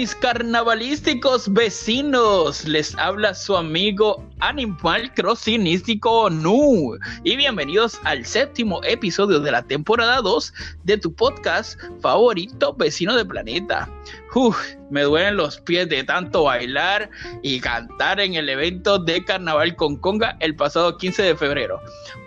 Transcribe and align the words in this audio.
mis 0.00 0.14
carnavalísticos 0.14 1.52
vecinos, 1.52 2.64
les 2.64 2.96
habla 2.96 3.34
su 3.34 3.54
amigo 3.54 4.24
Animal 4.38 5.12
Crossinístico 5.12 6.30
Nu 6.30 6.96
y 7.22 7.36
bienvenidos 7.36 8.00
al 8.04 8.24
séptimo 8.24 8.80
episodio 8.84 9.40
de 9.40 9.52
la 9.52 9.62
temporada 9.62 10.22
2 10.22 10.54
de 10.84 10.96
tu 10.96 11.14
podcast 11.14 11.78
favorito 12.00 12.72
vecino 12.72 13.14
de 13.14 13.26
planeta. 13.26 13.90
Uf, 14.34 14.58
me 14.88 15.02
duelen 15.02 15.36
los 15.36 15.60
pies 15.60 15.86
de 15.90 16.02
tanto 16.02 16.44
bailar 16.44 17.10
y 17.42 17.60
cantar 17.60 18.20
en 18.20 18.36
el 18.36 18.48
evento 18.48 18.98
de 18.98 19.22
Carnaval 19.22 19.76
con 19.76 19.96
Conga 19.96 20.34
el 20.40 20.56
pasado 20.56 20.96
15 20.96 21.24
de 21.24 21.36
febrero. 21.36 21.78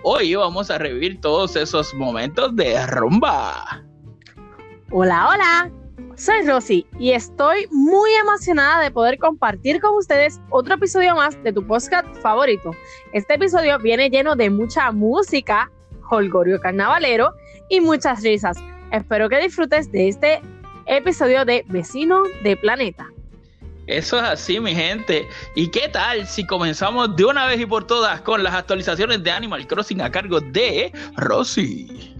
Hoy 0.03 0.35
vamos 0.35 0.69
a 0.69 0.77
revivir 0.77 1.19
todos 1.21 1.55
esos 1.55 1.91
momentos 1.95 2.55
de 2.55 2.85
rumba. 2.85 3.81
Hola, 4.91 5.29
hola. 5.29 5.82
Soy 6.15 6.45
Rosy 6.45 6.85
y 6.99 7.11
estoy 7.11 7.67
muy 7.71 8.11
emocionada 8.13 8.83
de 8.83 8.91
poder 8.91 9.17
compartir 9.17 9.81
con 9.81 9.97
ustedes 9.97 10.39
otro 10.51 10.75
episodio 10.75 11.15
más 11.15 11.41
de 11.43 11.51
tu 11.51 11.65
podcast 11.65 12.07
favorito. 12.21 12.71
Este 13.13 13.33
episodio 13.33 13.79
viene 13.79 14.09
lleno 14.09 14.35
de 14.35 14.51
mucha 14.51 14.91
música, 14.91 15.71
holgorio 16.09 16.59
carnavalero 16.59 17.33
y 17.67 17.81
muchas 17.81 18.21
risas. 18.21 18.57
Espero 18.91 19.27
que 19.27 19.39
disfrutes 19.39 19.91
de 19.91 20.09
este 20.09 20.41
episodio 20.85 21.45
de 21.45 21.65
Vecino 21.67 22.21
de 22.43 22.57
Planeta. 22.57 23.07
Eso 23.87 24.17
es 24.17 24.23
así, 24.23 24.59
mi 24.59 24.75
gente. 24.75 25.27
¿Y 25.55 25.69
qué 25.69 25.89
tal 25.89 26.27
si 26.27 26.45
comenzamos 26.45 27.15
de 27.15 27.25
una 27.25 27.47
vez 27.47 27.59
y 27.59 27.65
por 27.65 27.87
todas 27.87 28.21
con 28.21 28.43
las 28.43 28.53
actualizaciones 28.53 29.23
de 29.23 29.31
Animal 29.31 29.65
Crossing 29.65 30.01
a 30.01 30.11
cargo 30.11 30.39
de 30.39 30.91
Rosy? 31.17 32.12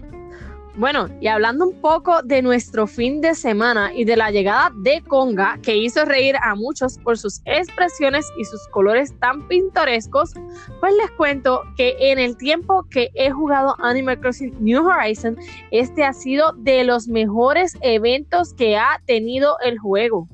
Bueno, 0.76 1.08
y 1.20 1.28
hablando 1.28 1.68
un 1.68 1.80
poco 1.80 2.20
de 2.22 2.42
nuestro 2.42 2.88
fin 2.88 3.20
de 3.20 3.36
semana 3.36 3.92
y 3.94 4.04
de 4.04 4.16
la 4.16 4.32
llegada 4.32 4.72
de 4.74 5.02
Conga, 5.02 5.56
que 5.62 5.76
hizo 5.76 6.04
reír 6.04 6.34
a 6.42 6.56
muchos 6.56 6.98
por 6.98 7.16
sus 7.16 7.40
expresiones 7.44 8.26
y 8.36 8.44
sus 8.44 8.66
colores 8.72 9.14
tan 9.20 9.46
pintorescos, 9.46 10.32
pues 10.80 10.92
les 11.00 11.12
cuento 11.12 11.62
que 11.76 11.94
en 12.00 12.18
el 12.18 12.36
tiempo 12.36 12.84
que 12.90 13.10
he 13.14 13.30
jugado 13.30 13.76
Animal 13.84 14.18
Crossing 14.18 14.52
New 14.58 14.84
Horizon, 14.84 15.36
este 15.70 16.02
ha 16.02 16.12
sido 16.12 16.52
de 16.56 16.82
los 16.82 17.06
mejores 17.06 17.76
eventos 17.80 18.52
que 18.52 18.76
ha 18.76 19.00
tenido 19.06 19.56
el 19.64 19.78
juego. 19.78 20.28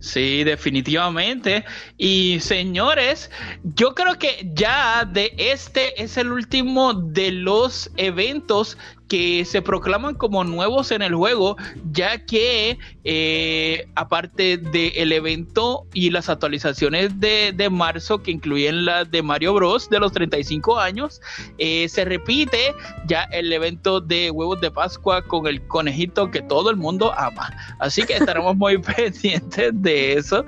Sí, 0.00 0.44
definitivamente. 0.44 1.64
Y 1.96 2.38
señores, 2.40 3.30
yo 3.74 3.94
creo 3.94 4.18
que 4.18 4.50
ya 4.54 5.04
de 5.04 5.34
este 5.36 6.00
es 6.02 6.16
el 6.16 6.32
último 6.32 6.94
de 6.94 7.32
los 7.32 7.90
eventos 7.96 8.78
que 9.08 9.44
se 9.44 9.62
proclaman 9.62 10.14
como 10.14 10.44
nuevos 10.44 10.90
en 10.92 11.02
el 11.02 11.14
juego, 11.14 11.56
ya 11.90 12.24
que 12.24 12.78
eh, 13.04 13.88
aparte 13.94 14.58
del 14.58 15.12
evento 15.12 15.86
y 15.94 16.10
las 16.10 16.28
actualizaciones 16.28 17.18
de, 17.18 17.68
marzo 17.70 18.22
que 18.22 18.30
incluyen 18.30 18.84
las 18.84 19.10
de 19.10 19.22
Mario 19.22 19.54
Bros. 19.54 19.90
de 19.90 19.98
los 19.98 20.12
35 20.12 20.78
años, 20.78 21.20
eh, 21.58 21.88
se 21.88 22.04
repite 22.04 22.74
ya 23.06 23.24
el 23.24 23.52
evento 23.52 24.00
de 24.00 24.30
huevos 24.30 24.60
de 24.60 24.70
Pascua 24.70 25.22
con 25.22 25.46
el 25.46 25.66
conejito 25.66 26.30
que 26.30 26.42
todo 26.42 26.70
el 26.70 26.76
mundo 26.76 27.12
ama. 27.16 27.50
Así 27.78 28.02
que 28.02 28.14
estaremos 28.14 28.56
muy 28.56 28.78
pendientes 28.96 29.70
de 29.74 30.14
eso 30.14 30.44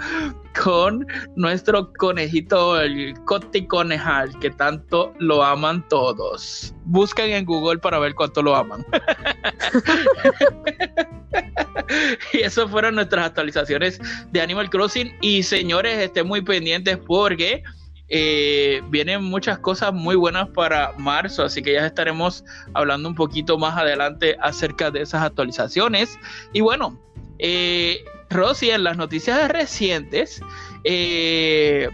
con 0.62 1.06
nuestro 1.37 1.93
conejito, 1.95 2.81
el 2.81 3.15
Coti 3.25 3.67
Conejal, 3.67 4.39
que 4.41 4.51
tanto 4.51 5.12
lo 5.19 5.43
aman 5.43 5.87
todos. 5.89 6.75
Busquen 6.84 7.31
en 7.31 7.45
Google 7.45 7.79
para 7.79 7.98
ver 7.98 8.15
cuánto 8.15 8.43
lo 8.43 8.56
aman. 8.56 8.84
y 12.33 12.39
eso 12.39 12.69
fueron 12.69 12.97
nuestras 12.97 13.27
actualizaciones 13.27 14.00
de 14.31 14.41
Animal 14.41 14.71
Crossing. 14.71 15.15
Y 15.21 15.43
señores, 15.43 15.99
estén 15.99 16.27
muy 16.27 16.43
pendientes 16.43 16.99
porque 16.99 17.62
eh, 18.09 18.83
vienen 18.89 19.22
muchas 19.22 19.59
cosas 19.60 19.93
muy 19.93 20.16
buenas 20.16 20.49
para 20.49 20.93
marzo, 20.99 21.44
así 21.44 21.62
que 21.62 21.75
ya 21.75 21.87
estaremos 21.87 22.44
hablando 22.75 23.09
un 23.09 23.15
poquito 23.15 23.56
más 23.56 23.78
adelante 23.78 24.37
acerca 24.41 24.91
de 24.91 25.03
esas 25.03 25.22
actualizaciones. 25.22 26.19
Y 26.53 26.60
bueno, 26.60 26.99
eh, 27.39 28.05
Rosy, 28.30 28.70
en 28.70 28.84
las 28.84 28.96
noticias 28.96 29.50
recientes, 29.50 30.41
eh, 30.84 31.88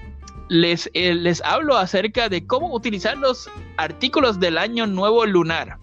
les, 0.48 0.90
eh, 0.92 1.14
les 1.14 1.42
hablo 1.42 1.76
acerca 1.76 2.28
de 2.28 2.46
cómo 2.46 2.72
utilizar 2.72 3.16
los 3.16 3.50
artículos 3.78 4.38
del 4.38 4.58
año 4.58 4.86
nuevo 4.86 5.24
lunar. 5.24 5.78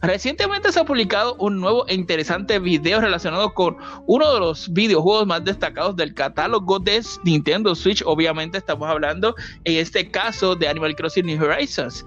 Recientemente 0.00 0.72
se 0.72 0.80
ha 0.80 0.84
publicado 0.84 1.34
un 1.34 1.60
nuevo 1.60 1.86
e 1.88 1.94
interesante 1.94 2.58
video 2.60 3.00
relacionado 3.00 3.52
con 3.52 3.76
uno 4.06 4.32
de 4.32 4.40
los 4.40 4.72
videojuegos 4.72 5.26
más 5.26 5.44
destacados 5.44 5.96
del 5.96 6.14
catálogo 6.14 6.78
de 6.78 7.02
Nintendo 7.24 7.74
Switch. 7.74 8.02
Obviamente 8.06 8.58
estamos 8.58 8.88
hablando 8.88 9.34
en 9.64 9.76
este 9.78 10.10
caso 10.10 10.54
de 10.54 10.68
Animal 10.68 10.94
Crossing 10.94 11.26
New 11.26 11.44
Horizons 11.44 12.06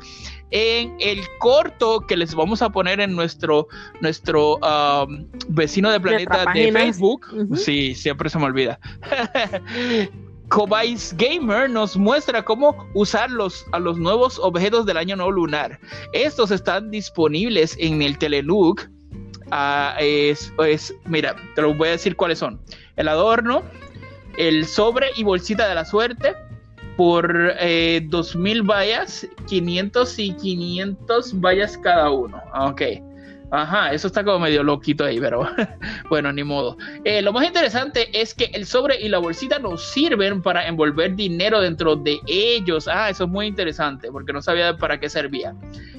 en 0.52 0.96
el 1.00 1.20
corto 1.40 2.02
que 2.02 2.16
les 2.18 2.36
vamos 2.36 2.62
a 2.62 2.70
poner 2.70 3.00
en 3.00 3.16
nuestro, 3.16 3.68
nuestro 4.02 4.58
um, 4.58 5.26
vecino 5.48 5.90
de 5.90 6.00
planeta 6.00 6.46
de 6.54 6.72
Facebook. 6.72 7.26
Sí, 7.56 7.96
siempre 7.96 8.30
se 8.30 8.38
me 8.38 8.46
olvida. 8.46 8.80
Cobais 10.52 11.16
Gamer 11.18 11.70
nos 11.70 11.96
muestra 11.96 12.44
cómo 12.44 12.86
usar 12.94 13.32
los, 13.32 13.66
a 13.72 13.80
los 13.80 13.98
nuevos 13.98 14.38
objetos 14.38 14.86
del 14.86 14.98
año 14.98 15.16
nuevo 15.16 15.32
lunar. 15.32 15.80
Estos 16.12 16.52
están 16.52 16.92
disponibles 16.92 17.78
en 17.80 18.02
el 18.02 18.18
Telelook. 18.18 18.82
Ah, 19.52 19.96
es, 20.00 20.52
mira, 21.06 21.38
te 21.56 21.62
lo 21.62 21.74
voy 21.74 21.88
a 21.88 21.92
decir 21.92 22.18
cuáles 22.18 22.40
son. 22.40 22.60
El 22.98 23.08
adorno, 23.08 23.64
el 24.38 24.66
sobre 24.66 25.08
y 25.16 25.24
bolsita 25.24 25.70
de 25.70 25.76
la 25.76 25.86
suerte, 25.86 26.36
por 26.98 27.54
eh, 27.60 28.02
2000 28.06 28.64
vallas, 28.64 29.28
500 29.48 30.20
y 30.20 30.34
500 30.36 31.40
vallas 31.40 31.78
cada 31.78 32.10
uno. 32.12 32.42
Ok. 32.54 32.82
Ajá, 33.54 33.92
eso 33.92 34.08
está 34.08 34.24
como 34.24 34.40
medio 34.40 34.64
loquito 34.64 35.04
ahí, 35.04 35.20
pero 35.20 35.46
bueno, 36.10 36.32
ni 36.32 36.42
modo. 36.42 36.78
Eh, 37.04 37.22
lo 37.22 37.34
más 37.34 37.46
interesante 37.46 38.08
es 38.20 38.34
que 38.34 38.46
el 38.54 38.66
sobre 38.66 39.02
y 39.02 39.10
la 39.10 39.20
bolsita 39.20 39.60
nos 39.60 39.84
sirven 39.92 40.42
para 40.42 40.66
envolver 40.66 41.18
dinero 41.18 41.60
dentro 41.60 41.98
de 41.98 42.22
ellos. 42.28 42.88
Ah, 42.88 43.10
eso 43.10 43.26
es 43.26 43.30
muy 43.30 43.48
interesante 43.48 44.10
porque 44.10 44.32
no 44.32 44.42
sabía 44.42 44.78
para 44.78 45.02
qué 45.02 45.10
servía. 45.10 45.54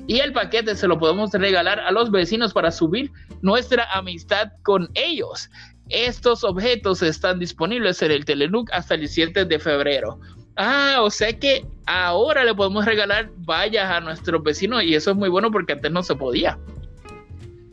Y 0.07 0.21
el 0.21 0.33
paquete 0.33 0.75
se 0.75 0.89
lo 0.89 0.99
podemos 0.99 1.31
regalar 1.33 1.79
a 1.79 1.93
los 1.93 2.11
vecinos 2.11 2.55
para 2.55 2.71
subir 2.71 3.13
nuestra 3.43 3.85
amistad 3.93 4.53
con 4.63 4.89
ellos. 4.95 5.51
Estos 5.91 6.45
objetos 6.45 7.03
están 7.03 7.39
disponibles 7.39 8.01
en 8.01 8.13
el 8.13 8.25
Telenook 8.25 8.71
hasta 8.73 8.95
el 8.95 9.01
17 9.01 9.45
de 9.45 9.59
febrero. 9.59 10.19
Ah, 10.57 10.99
o 11.01 11.11
sea 11.11 11.33
que 11.39 11.65
ahora 11.87 12.45
le 12.45 12.55
podemos 12.55 12.85
regalar 12.85 13.31
vallas 13.39 13.91
a 13.91 14.01
nuestros 14.01 14.43
vecinos 14.43 14.83
y 14.83 14.95
eso 14.95 15.11
es 15.13 15.17
muy 15.17 15.29
bueno 15.29 15.51
porque 15.51 15.73
antes 15.73 15.91
no 15.91 16.03
se 16.03 16.15
podía. 16.15 16.59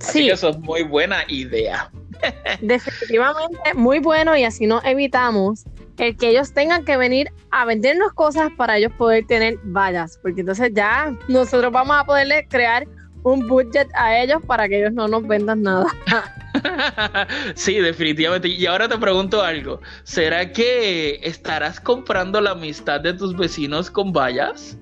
Así 0.01 0.19
sí. 0.19 0.25
que 0.27 0.33
eso 0.33 0.49
es 0.49 0.59
muy 0.59 0.83
buena 0.83 1.23
idea. 1.27 1.91
Definitivamente 2.61 3.73
muy 3.73 3.99
bueno 3.99 4.35
y 4.35 4.43
así 4.43 4.65
no 4.65 4.81
evitamos 4.83 5.65
el 5.97 6.15
que 6.15 6.29
ellos 6.29 6.53
tengan 6.53 6.85
que 6.85 6.95
venir 6.97 7.31
a 7.51 7.65
vendernos 7.65 8.13
cosas 8.13 8.49
para 8.55 8.77
ellos 8.77 8.93
poder 8.97 9.25
tener 9.27 9.57
vallas, 9.63 10.17
porque 10.21 10.41
entonces 10.41 10.71
ya 10.73 11.13
nosotros 11.27 11.73
vamos 11.73 11.97
a 11.99 12.05
poderle 12.05 12.47
crear 12.47 12.87
un 13.23 13.45
budget 13.47 13.89
a 13.95 14.17
ellos 14.17 14.41
para 14.47 14.69
que 14.69 14.79
ellos 14.79 14.93
no 14.93 15.07
nos 15.07 15.27
vendan 15.27 15.61
nada. 15.61 15.85
sí, 17.55 17.75
definitivamente. 17.75 18.47
Y 18.47 18.65
ahora 18.65 18.87
te 18.87 18.97
pregunto 18.97 19.41
algo. 19.41 19.81
¿Será 20.03 20.51
que 20.51 21.19
estarás 21.23 21.79
comprando 21.79 22.41
la 22.41 22.51
amistad 22.51 23.01
de 23.01 23.13
tus 23.13 23.35
vecinos 23.35 23.89
con 23.91 24.11
vallas? 24.11 24.77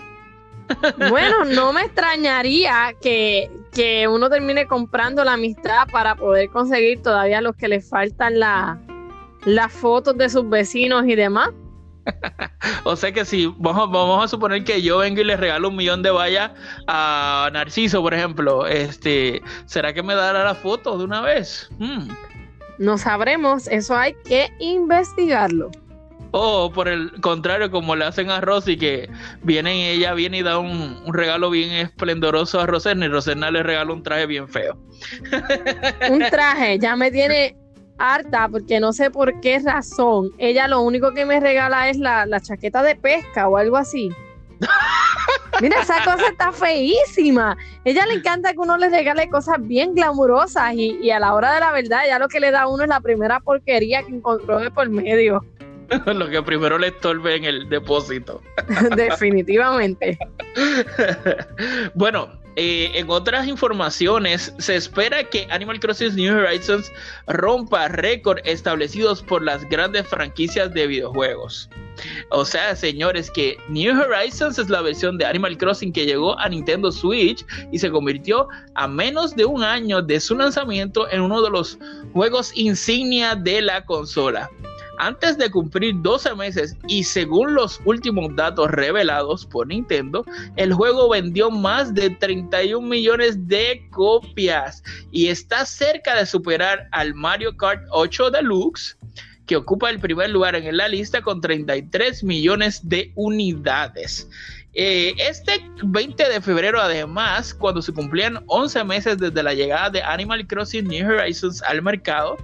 bueno, 1.09 1.45
no 1.45 1.71
me 1.71 1.81
extrañaría 1.81 2.93
que, 3.01 3.49
que, 3.71 4.07
uno 4.07 4.29
termine 4.29 4.67
comprando 4.67 5.23
la 5.23 5.33
amistad 5.33 5.87
para 5.91 6.15
poder 6.15 6.49
conseguir 6.49 7.01
todavía 7.01 7.41
los 7.41 7.55
que 7.55 7.67
le 7.67 7.81
faltan 7.81 8.39
la, 8.39 8.77
las 9.45 9.71
fotos 9.71 10.17
de 10.17 10.29
sus 10.29 10.47
vecinos 10.49 11.05
y 11.07 11.15
demás. 11.15 11.51
o 12.83 12.95
sea 12.95 13.11
que 13.11 13.25
si 13.25 13.47
vamos, 13.57 13.91
vamos 13.91 14.23
a 14.23 14.27
suponer 14.27 14.63
que 14.63 14.81
yo 14.81 14.99
vengo 14.99 15.21
y 15.21 15.23
le 15.23 15.37
regalo 15.37 15.69
un 15.69 15.75
millón 15.75 16.03
de 16.03 16.11
vallas 16.11 16.51
a 16.87 17.49
Narciso, 17.53 18.01
por 18.01 18.13
ejemplo, 18.13 18.67
este, 18.67 19.41
¿será 19.65 19.93
que 19.93 20.03
me 20.03 20.15
dará 20.15 20.43
la 20.43 20.55
foto 20.55 20.97
de 20.97 21.03
una 21.03 21.21
vez? 21.21 21.69
Hmm. 21.79 22.07
No 22.79 22.97
sabremos, 22.97 23.67
eso 23.67 23.95
hay 23.95 24.15
que 24.25 24.49
investigarlo. 24.59 25.71
O 26.31 26.71
por 26.71 26.87
el 26.87 27.11
contrario, 27.21 27.71
como 27.71 27.95
le 27.95 28.05
hacen 28.05 28.29
a 28.29 28.41
Rosy, 28.41 28.77
que 28.77 29.09
viene 29.43 29.91
ella 29.91 30.13
viene 30.13 30.39
y 30.39 30.43
da 30.43 30.59
un, 30.59 31.01
regalo 31.13 31.49
bien 31.49 31.71
esplendoroso 31.71 32.59
a 32.59 32.65
Roserna 32.65 33.05
y 33.05 33.09
Roserna 33.09 33.49
le 33.49 33.63
regala 33.63 33.93
un 33.93 34.03
traje 34.03 34.25
bien 34.25 34.47
feo. 34.47 34.77
un 36.09 36.19
traje, 36.29 36.79
ya 36.79 36.95
me 36.95 37.11
tiene 37.11 37.55
harta 37.97 38.47
porque 38.49 38.79
no 38.79 38.93
sé 38.93 39.11
por 39.11 39.39
qué 39.41 39.59
razón. 39.59 40.31
Ella 40.37 40.67
lo 40.67 40.81
único 40.81 41.13
que 41.13 41.25
me 41.25 41.39
regala 41.39 41.89
es 41.89 41.97
la, 41.97 42.27
chaqueta 42.41 42.83
de 42.83 42.95
pesca 42.95 43.47
o 43.47 43.57
algo 43.57 43.77
así. 43.77 44.09
Mira, 45.61 45.81
esa 45.81 46.03
cosa 46.03 46.27
está 46.29 46.51
feísima. 46.51 47.57
Ella 47.83 48.05
le 48.05 48.15
encanta 48.15 48.53
que 48.53 48.59
uno 48.59 48.77
le 48.77 48.89
regale 48.89 49.29
cosas 49.29 49.57
bien 49.59 49.95
glamurosas 49.95 50.73
y, 50.73 50.99
y, 51.01 51.09
a 51.09 51.19
la 51.19 51.33
hora 51.33 51.53
de 51.53 51.59
la 51.59 51.71
verdad, 51.71 52.01
ya 52.07 52.19
lo 52.19 52.27
que 52.27 52.39
le 52.39 52.51
da 52.51 52.63
a 52.63 52.67
uno 52.67 52.83
es 52.83 52.89
la 52.89 52.99
primera 52.99 53.39
porquería 53.39 54.03
que 54.03 54.13
encontró 54.13 54.59
de 54.59 54.69
por 54.69 54.89
medio. 54.89 55.43
lo 56.05 56.29
que 56.29 56.41
primero 56.41 56.77
le 56.77 56.87
estorbe 56.87 57.35
en 57.35 57.45
el 57.45 57.69
depósito. 57.69 58.41
Definitivamente. 58.95 60.17
bueno, 61.93 62.29
eh, 62.59 62.89
en 62.95 63.07
otras 63.07 63.47
informaciones, 63.47 64.51
se 64.57 64.75
espera 64.75 65.23
que 65.23 65.47
Animal 65.51 65.79
Crossing 65.79 66.15
New 66.15 66.35
Horizons 66.35 66.91
rompa 67.27 67.87
récord 67.87 68.39
establecidos 68.45 69.21
por 69.21 69.43
las 69.43 69.63
grandes 69.69 70.07
franquicias 70.07 70.73
de 70.73 70.87
videojuegos. 70.87 71.69
O 72.31 72.43
sea, 72.43 72.75
señores, 72.75 73.29
que 73.29 73.57
New 73.69 74.01
Horizons 74.01 74.57
es 74.57 74.69
la 74.69 74.81
versión 74.81 75.19
de 75.19 75.25
Animal 75.25 75.55
Crossing 75.55 75.93
que 75.93 76.07
llegó 76.07 76.37
a 76.39 76.49
Nintendo 76.49 76.91
Switch 76.91 77.45
y 77.71 77.77
se 77.77 77.91
convirtió 77.91 78.47
a 78.73 78.87
menos 78.87 79.35
de 79.35 79.45
un 79.45 79.63
año 79.63 80.01
de 80.01 80.19
su 80.19 80.35
lanzamiento 80.35 81.07
en 81.11 81.21
uno 81.21 81.43
de 81.43 81.51
los 81.51 81.77
juegos 82.13 82.51
insignia 82.55 83.35
de 83.35 83.61
la 83.61 83.85
consola. 83.85 84.49
Antes 84.97 85.37
de 85.37 85.51
cumplir 85.51 85.95
12 86.01 86.33
meses 86.35 86.75
y 86.87 87.03
según 87.03 87.53
los 87.53 87.79
últimos 87.85 88.35
datos 88.35 88.71
revelados 88.71 89.45
por 89.45 89.67
Nintendo, 89.67 90.25
el 90.55 90.73
juego 90.73 91.09
vendió 91.09 91.51
más 91.51 91.93
de 91.93 92.09
31 92.09 92.87
millones 92.87 93.47
de 93.47 93.87
copias 93.91 94.83
y 95.11 95.27
está 95.27 95.65
cerca 95.65 96.15
de 96.15 96.25
superar 96.25 96.87
al 96.91 97.13
Mario 97.13 97.55
Kart 97.55 97.83
8 97.91 98.31
Deluxe, 98.31 98.97
que 99.45 99.55
ocupa 99.55 99.89
el 99.89 99.99
primer 99.99 100.31
lugar 100.31 100.55
en 100.55 100.75
la 100.75 100.87
lista 100.87 101.21
con 101.21 101.41
33 101.41 102.23
millones 102.23 102.87
de 102.87 103.11
unidades. 103.15 104.27
Eh, 104.79 105.15
este 105.17 105.59
20 105.83 106.29
de 106.29 106.39
febrero, 106.39 106.79
además, 106.79 107.51
cuando 107.51 107.81
se 107.81 107.91
cumplían 107.91 108.43
11 108.45 108.83
meses 108.83 109.17
desde 109.17 109.41
la 109.41 109.55
llegada 109.55 109.89
de 109.89 110.03
Animal 110.03 110.45
Crossing 110.45 110.87
New 110.87 111.09
Horizons 111.09 111.63
al 111.63 111.81
mercado, 111.81 112.37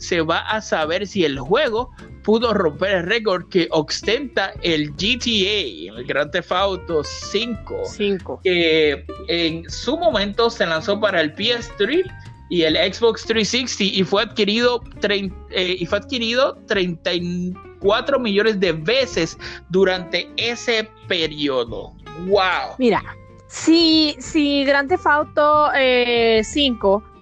se 0.00 0.22
va 0.22 0.40
a 0.40 0.60
saber 0.60 1.06
si 1.06 1.24
el 1.24 1.38
juego 1.38 1.90
pudo 2.24 2.52
romper 2.54 2.90
el 2.92 3.02
récord 3.04 3.48
que 3.48 3.68
ostenta 3.70 4.52
el 4.62 4.90
GTA, 4.92 5.98
el 5.98 6.04
Grand 6.06 6.30
Theft 6.32 6.52
Auto 6.52 7.04
5, 7.04 7.82
5, 7.84 8.40
que 8.42 9.04
en 9.28 9.68
su 9.70 9.96
momento 9.96 10.50
se 10.50 10.66
lanzó 10.66 10.98
para 10.98 11.20
el 11.20 11.34
PS3 11.34 12.04
y 12.48 12.62
el 12.62 12.74
Xbox 12.74 13.24
360 13.26 13.84
y 13.84 14.02
fue 14.02 14.22
adquirido, 14.22 14.82
eh, 15.02 15.76
y 15.78 15.86
fue 15.86 15.98
adquirido 15.98 16.56
34 16.66 18.18
millones 18.18 18.58
de 18.58 18.72
veces 18.72 19.38
durante 19.68 20.28
ese 20.36 20.88
periodo. 21.08 21.92
¡Wow! 22.26 22.74
Mira, 22.78 23.02
si, 23.46 24.16
si 24.18 24.64
Grand 24.64 24.88
Theft 24.88 25.06
Auto 25.06 25.68
5 25.72 25.74
eh, 25.76 26.42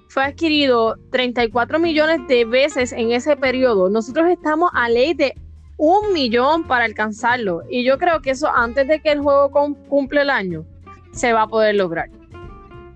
fue 0.08 0.24
adquirido 0.24 0.96
34 1.12 1.78
millones 1.78 2.20
de 2.28 2.44
veces 2.44 2.92
en 2.92 3.12
ese 3.12 3.36
periodo. 3.36 3.90
Nosotros 3.90 4.28
estamos 4.30 4.70
a 4.74 4.88
ley 4.88 5.14
de 5.14 5.34
un 5.76 6.12
millón 6.12 6.64
para 6.66 6.84
alcanzarlo. 6.84 7.62
Y 7.70 7.84
yo 7.84 7.98
creo 7.98 8.20
que 8.20 8.30
eso 8.30 8.48
antes 8.48 8.88
de 8.88 9.00
que 9.00 9.12
el 9.12 9.20
juego 9.20 9.50
cumple 9.88 10.22
el 10.22 10.30
año, 10.30 10.66
se 11.12 11.32
va 11.32 11.42
a 11.42 11.48
poder 11.48 11.76
lograr. 11.76 12.08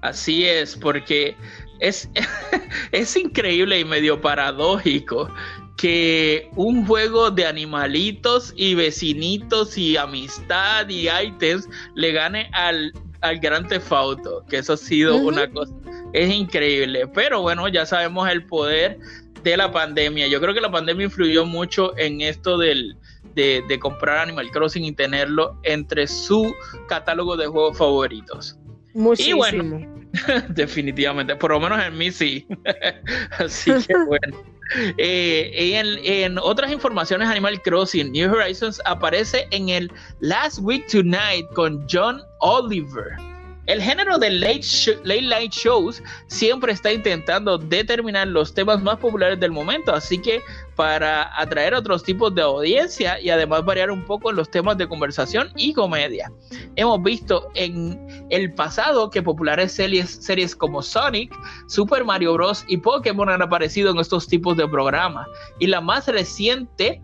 Así 0.01 0.45
es, 0.45 0.77
porque 0.77 1.37
es, 1.81 2.11
es 2.93 3.17
increíble 3.17 3.79
y 3.79 3.85
medio 3.85 4.21
paradójico 4.21 5.29
que 5.77 6.51
un 6.55 6.87
juego 6.87 7.31
de 7.31 7.47
animalitos 7.47 8.53
y 8.57 8.75
vecinitos 8.75 9.77
y 9.77 9.97
amistad 9.97 10.89
y 10.89 11.09
ítems 11.09 11.69
le 11.95 12.13
gane 12.13 12.51
al, 12.53 12.93
al 13.23 13.39
Gran 13.39 13.67
Tefauto, 13.67 14.45
que 14.49 14.59
eso 14.59 14.75
ha 14.75 14.77
sido 14.77 15.17
una 15.17 15.51
cosa 15.51 15.73
es 16.13 16.33
increíble. 16.33 17.07
Pero 17.09 17.43
bueno, 17.43 17.69
ya 17.69 17.87
sabemos 17.87 18.29
el 18.29 18.45
poder 18.45 18.99
de 19.43 19.57
la 19.57 19.73
pandemia. 19.73 20.29
Yo 20.29 20.41
creo 20.41 20.55
que 20.55 20.61
la 20.61 20.71
pandemia 20.71 21.05
influyó 21.05 21.45
mucho 21.45 21.97
en 21.99 22.21
esto 22.21 22.59
del, 22.59 22.97
de, 23.35 23.79
comprar 23.81 24.19
Animal 24.19 24.51
Crossing 24.51 24.85
y 24.85 24.93
tenerlo 24.93 25.59
entre 25.63 26.07
su 26.07 26.55
catálogo 26.89 27.37
de 27.37 27.47
juegos 27.47 27.79
favoritos. 27.79 28.59
Muchísimo. 28.95 29.37
Y 29.37 29.39
bueno, 29.39 30.05
definitivamente, 30.51 31.35
por 31.37 31.53
lo 31.53 31.61
menos 31.61 31.83
en 31.83 31.97
mí 31.97 32.11
sí. 32.11 32.47
Así 33.39 33.73
que 33.87 33.95
bueno. 34.07 34.53
Eh, 34.99 35.77
en, 35.77 35.99
en, 36.05 36.39
otras 36.39 36.71
informaciones, 36.73 37.29
Animal 37.29 37.61
Crossing 37.63 38.13
New 38.13 38.33
Horizons 38.33 38.81
aparece 38.85 39.47
en 39.51 39.69
el 39.69 39.93
Last 40.21 40.59
Week 40.61 40.87
Tonight 40.87 41.47
con 41.55 41.85
John 41.91 42.23
Oliver. 42.39 43.32
El 43.67 43.81
género 43.81 44.19
de 44.19 44.31
late, 44.31 44.99
late 45.05 45.23
night 45.23 45.53
shows 45.53 46.03
siempre 46.27 46.73
está 46.73 46.93
intentando 46.93 47.59
determinar 47.59 48.27
los 48.27 48.53
temas 48.53 48.83
más 48.83 48.99
populares 48.99 49.39
del 49.39 49.53
momento, 49.53 49.95
así 49.95 50.19
que 50.19 50.43
para 50.75 51.31
atraer 51.41 51.75
otros 51.75 52.03
tipos 52.03 52.35
de 52.35 52.43
audiencia 52.43 53.21
y 53.21 53.31
además 53.31 53.65
variar 53.65 53.93
un 53.93 54.05
poco 54.05 54.33
los 54.33 54.51
temas 54.51 54.79
de 54.79 54.89
conversación 54.89 55.51
y 55.57 55.73
comedia. 55.75 56.33
Hemos 56.75 57.03
visto 57.03 57.51
en 57.55 58.27
el 58.31 58.53
pasado 58.53 59.11
que 59.11 59.23
populares 59.23 59.73
series, 59.73 60.11
series 60.11 60.57
como 60.57 60.83
Sonic, 60.83 61.33
Super 61.69 62.05
Mario 62.05 62.33
Bros. 62.35 62.65
y 62.67 62.79
Pokémon 62.79 63.29
han 63.29 63.43
aparecido 63.43 63.93
en 63.93 63.99
estos 63.99 64.27
tipos 64.27 64.57
de 64.57 64.67
programas. 64.67 65.29
Y 65.61 65.69
la 65.69 65.81
más 65.81 66.09
reciente 66.09 67.01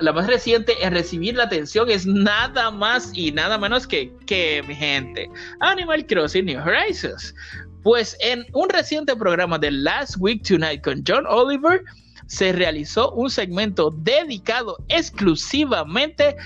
la 0.00 0.12
más 0.12 0.26
reciente 0.26 0.74
en 0.84 0.92
recibir 0.92 1.36
la 1.36 1.44
atención 1.44 1.90
es 1.90 2.06
nada 2.06 2.70
más 2.70 3.10
y 3.14 3.32
nada 3.32 3.58
menos 3.58 3.86
que, 3.86 4.12
que 4.26 4.62
mi 4.66 4.74
gente, 4.74 5.28
Animal 5.60 6.06
Crossing 6.06 6.44
New 6.44 6.60
Horizons. 6.60 7.34
Pues 7.82 8.16
en 8.20 8.44
un 8.52 8.68
reciente 8.68 9.14
programa 9.14 9.58
de 9.58 9.70
Last 9.70 10.16
Week 10.18 10.42
Tonight 10.46 10.82
con 10.82 11.02
John 11.06 11.24
Oliver, 11.28 11.82
se 12.26 12.52
realizó 12.52 13.12
un 13.12 13.30
segmento 13.30 13.94
dedicado 13.98 14.76
exclusivamente 14.88 16.36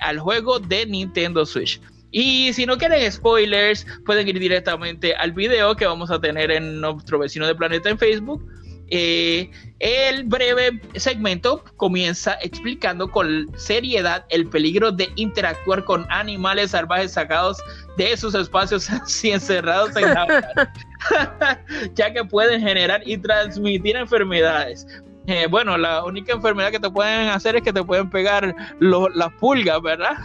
al 0.00 0.18
juego 0.18 0.58
de 0.58 0.86
Nintendo 0.86 1.44
Switch. 1.44 1.80
Y 2.10 2.52
si 2.52 2.66
no 2.66 2.76
quieren 2.76 3.10
spoilers, 3.10 3.86
pueden 4.04 4.28
ir 4.28 4.38
directamente 4.38 5.14
al 5.14 5.32
video 5.32 5.74
que 5.76 5.86
vamos 5.86 6.10
a 6.10 6.20
tener 6.20 6.50
en 6.50 6.80
nuestro 6.80 7.18
vecino 7.18 7.46
de 7.46 7.54
planeta 7.54 7.88
en 7.88 7.98
Facebook 7.98 8.46
eh, 8.94 9.50
el 9.78 10.24
breve 10.24 10.78
segmento 10.96 11.64
comienza 11.78 12.36
explicando 12.42 13.10
con 13.10 13.50
seriedad 13.56 14.26
el 14.28 14.46
peligro 14.50 14.92
de 14.92 15.10
interactuar 15.16 15.82
con 15.86 16.04
animales 16.10 16.72
salvajes 16.72 17.12
sacados 17.12 17.56
de 17.96 18.14
sus 18.18 18.34
espacios 18.34 18.90
así 18.90 19.30
encerrados 19.30 19.96
en 19.96 20.12
la 20.12 20.68
ya 21.94 22.12
que 22.12 22.22
pueden 22.22 22.60
generar 22.60 23.00
y 23.06 23.16
transmitir 23.16 23.96
enfermedades. 23.96 24.86
Eh, 25.26 25.46
bueno, 25.48 25.78
la 25.78 26.04
única 26.04 26.34
enfermedad 26.34 26.70
que 26.70 26.80
te 26.80 26.90
pueden 26.90 27.28
hacer 27.28 27.56
es 27.56 27.62
que 27.62 27.72
te 27.72 27.82
pueden 27.82 28.10
pegar 28.10 28.54
las 28.78 29.32
pulgas, 29.40 29.80
¿verdad? 29.80 30.18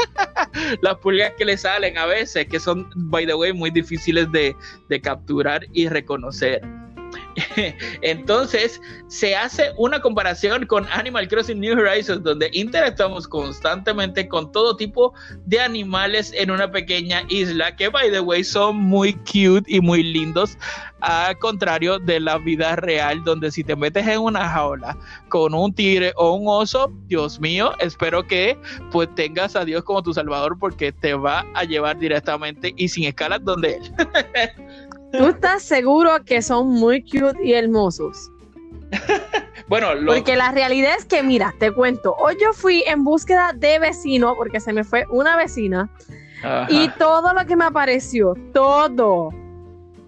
las 0.80 0.94
pulgas 0.96 1.32
que 1.36 1.44
le 1.44 1.58
salen 1.58 1.98
a 1.98 2.06
veces, 2.06 2.46
que 2.46 2.58
son, 2.58 2.88
by 2.94 3.26
the 3.26 3.34
way, 3.34 3.52
muy 3.52 3.70
difíciles 3.70 4.32
de, 4.32 4.56
de 4.88 5.00
capturar 5.02 5.66
y 5.74 5.86
reconocer. 5.88 6.62
Entonces, 8.02 8.80
se 9.08 9.36
hace 9.36 9.72
una 9.76 10.00
comparación 10.00 10.66
con 10.66 10.86
Animal 10.90 11.28
Crossing 11.28 11.60
New 11.60 11.78
Horizons, 11.78 12.22
donde 12.22 12.50
interactuamos 12.52 13.26
constantemente 13.26 14.28
con 14.28 14.50
todo 14.52 14.76
tipo 14.76 15.14
de 15.46 15.60
animales 15.60 16.32
en 16.36 16.50
una 16.50 16.70
pequeña 16.70 17.22
isla, 17.28 17.74
que, 17.76 17.88
by 17.88 18.10
the 18.10 18.20
way, 18.20 18.44
son 18.44 18.76
muy 18.76 19.14
cute 19.14 19.64
y 19.66 19.80
muy 19.80 20.02
lindos, 20.02 20.56
al 21.00 21.38
contrario 21.38 21.98
de 21.98 22.20
la 22.20 22.38
vida 22.38 22.76
real, 22.76 23.22
donde 23.24 23.50
si 23.50 23.64
te 23.64 23.74
metes 23.74 24.06
en 24.06 24.20
una 24.20 24.48
jaula 24.48 24.96
con 25.28 25.54
un 25.54 25.72
tigre 25.72 26.12
o 26.16 26.34
un 26.34 26.44
oso, 26.46 26.92
Dios 27.06 27.40
mío, 27.40 27.72
espero 27.78 28.26
que 28.26 28.58
pues 28.90 29.08
tengas 29.14 29.56
a 29.56 29.64
Dios 29.64 29.82
como 29.84 30.02
tu 30.02 30.12
salvador, 30.12 30.58
porque 30.58 30.92
te 30.92 31.14
va 31.14 31.46
a 31.54 31.64
llevar 31.64 31.98
directamente 31.98 32.74
y 32.76 32.88
sin 32.88 33.04
escalas 33.04 33.42
donde 33.44 33.76
él. 33.76 33.94
¿Tú 35.12 35.26
estás 35.26 35.62
seguro 35.62 36.24
que 36.24 36.42
son 36.42 36.68
muy 36.68 37.02
cute 37.02 37.38
y 37.42 37.54
hermosos? 37.54 38.30
bueno, 39.68 39.88
porque 40.06 40.36
la 40.36 40.52
realidad 40.52 40.94
es 40.98 41.04
que, 41.04 41.22
mira, 41.22 41.54
te 41.58 41.72
cuento, 41.72 42.14
hoy 42.18 42.36
yo 42.40 42.52
fui 42.52 42.82
en 42.86 43.04
búsqueda 43.04 43.52
de 43.54 43.78
vecino 43.78 44.34
porque 44.36 44.60
se 44.60 44.72
me 44.72 44.84
fue 44.84 45.04
una 45.10 45.36
vecina 45.36 45.90
y 46.68 46.88
todo 46.90 47.32
lo 47.34 47.46
que 47.46 47.56
me 47.56 47.64
apareció, 47.64 48.34
todo, 48.52 49.30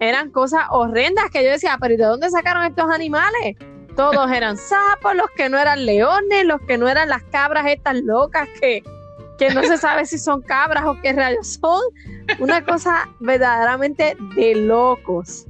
eran 0.00 0.30
cosas 0.30 0.64
horrendas 0.70 1.30
que 1.30 1.44
yo 1.44 1.50
decía, 1.50 1.76
pero 1.80 1.94
¿y 1.94 1.96
de 1.96 2.04
dónde 2.04 2.30
sacaron 2.30 2.64
estos 2.64 2.90
animales? 2.90 3.56
Todos 3.94 4.30
eran 4.32 4.56
sapos, 4.56 5.14
los 5.14 5.30
que 5.36 5.48
no 5.48 5.58
eran 5.58 5.84
leones, 5.86 6.44
los 6.44 6.60
que 6.62 6.78
no 6.78 6.88
eran 6.88 7.08
las 7.08 7.22
cabras 7.24 7.66
estas 7.66 7.96
locas 8.02 8.48
que, 8.60 8.82
que 9.38 9.50
no 9.50 9.62
se 9.62 9.76
sabe 9.78 10.06
si 10.06 10.18
son 10.18 10.42
cabras 10.42 10.84
o 10.86 11.00
qué 11.00 11.12
rayos 11.12 11.58
son. 11.60 11.82
Una 12.38 12.64
cosa 12.64 13.08
verdaderamente 13.20 14.16
de 14.36 14.54
locos. 14.54 15.46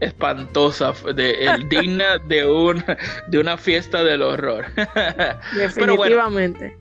Espantosa, 0.00 0.92
de, 1.14 1.66
digna 1.70 2.18
de, 2.18 2.46
un, 2.46 2.84
de 3.28 3.38
una 3.38 3.56
fiesta 3.56 4.04
del 4.04 4.22
horror. 4.22 4.66
Definitivamente. 5.56 6.76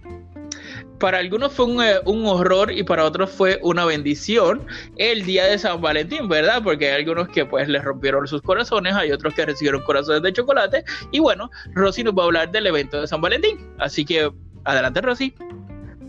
para 1.00 1.20
algunos 1.20 1.54
fue 1.54 1.66
eh, 1.66 2.00
un, 2.06 2.26
horror 2.26 2.72
y 2.72 2.84
para 2.84 3.06
otros 3.06 3.30
fue 3.32 3.60
una 3.62 3.86
bendición 3.86 4.66
el 4.98 5.24
día 5.26 5.46
de 5.46 5.58
San 5.58 5.82
Valentín, 5.82 6.28
¿verdad? 6.28 6.62
Porque 6.64 6.90
hay 6.90 7.02
algunos 7.02 7.30
que 7.30 7.46
pues 7.46 7.68
les 7.68 7.84
rompieron 7.84 8.28
sus 8.28 8.42
corazones, 8.42 8.94
hay 8.94 9.12
otros 9.12 9.34
que 9.34 9.46
recibieron 9.46 9.82
corazones 9.84 10.22
de 10.22 10.34
chocolate 10.34 10.84
y 11.12 11.20
bueno, 11.20 11.50
Rosy 11.74 12.04
nos 12.04 12.16
va 12.16 12.24
a 12.24 12.26
hablar 12.26 12.52
del 12.52 12.68
evento 12.68 13.00
de 13.00 13.08
San 13.08 13.22
Valentín. 13.22 13.58
Así 13.78 14.04
que 14.04 14.30
adelante 14.66 15.02
Rosy. 15.02 15.34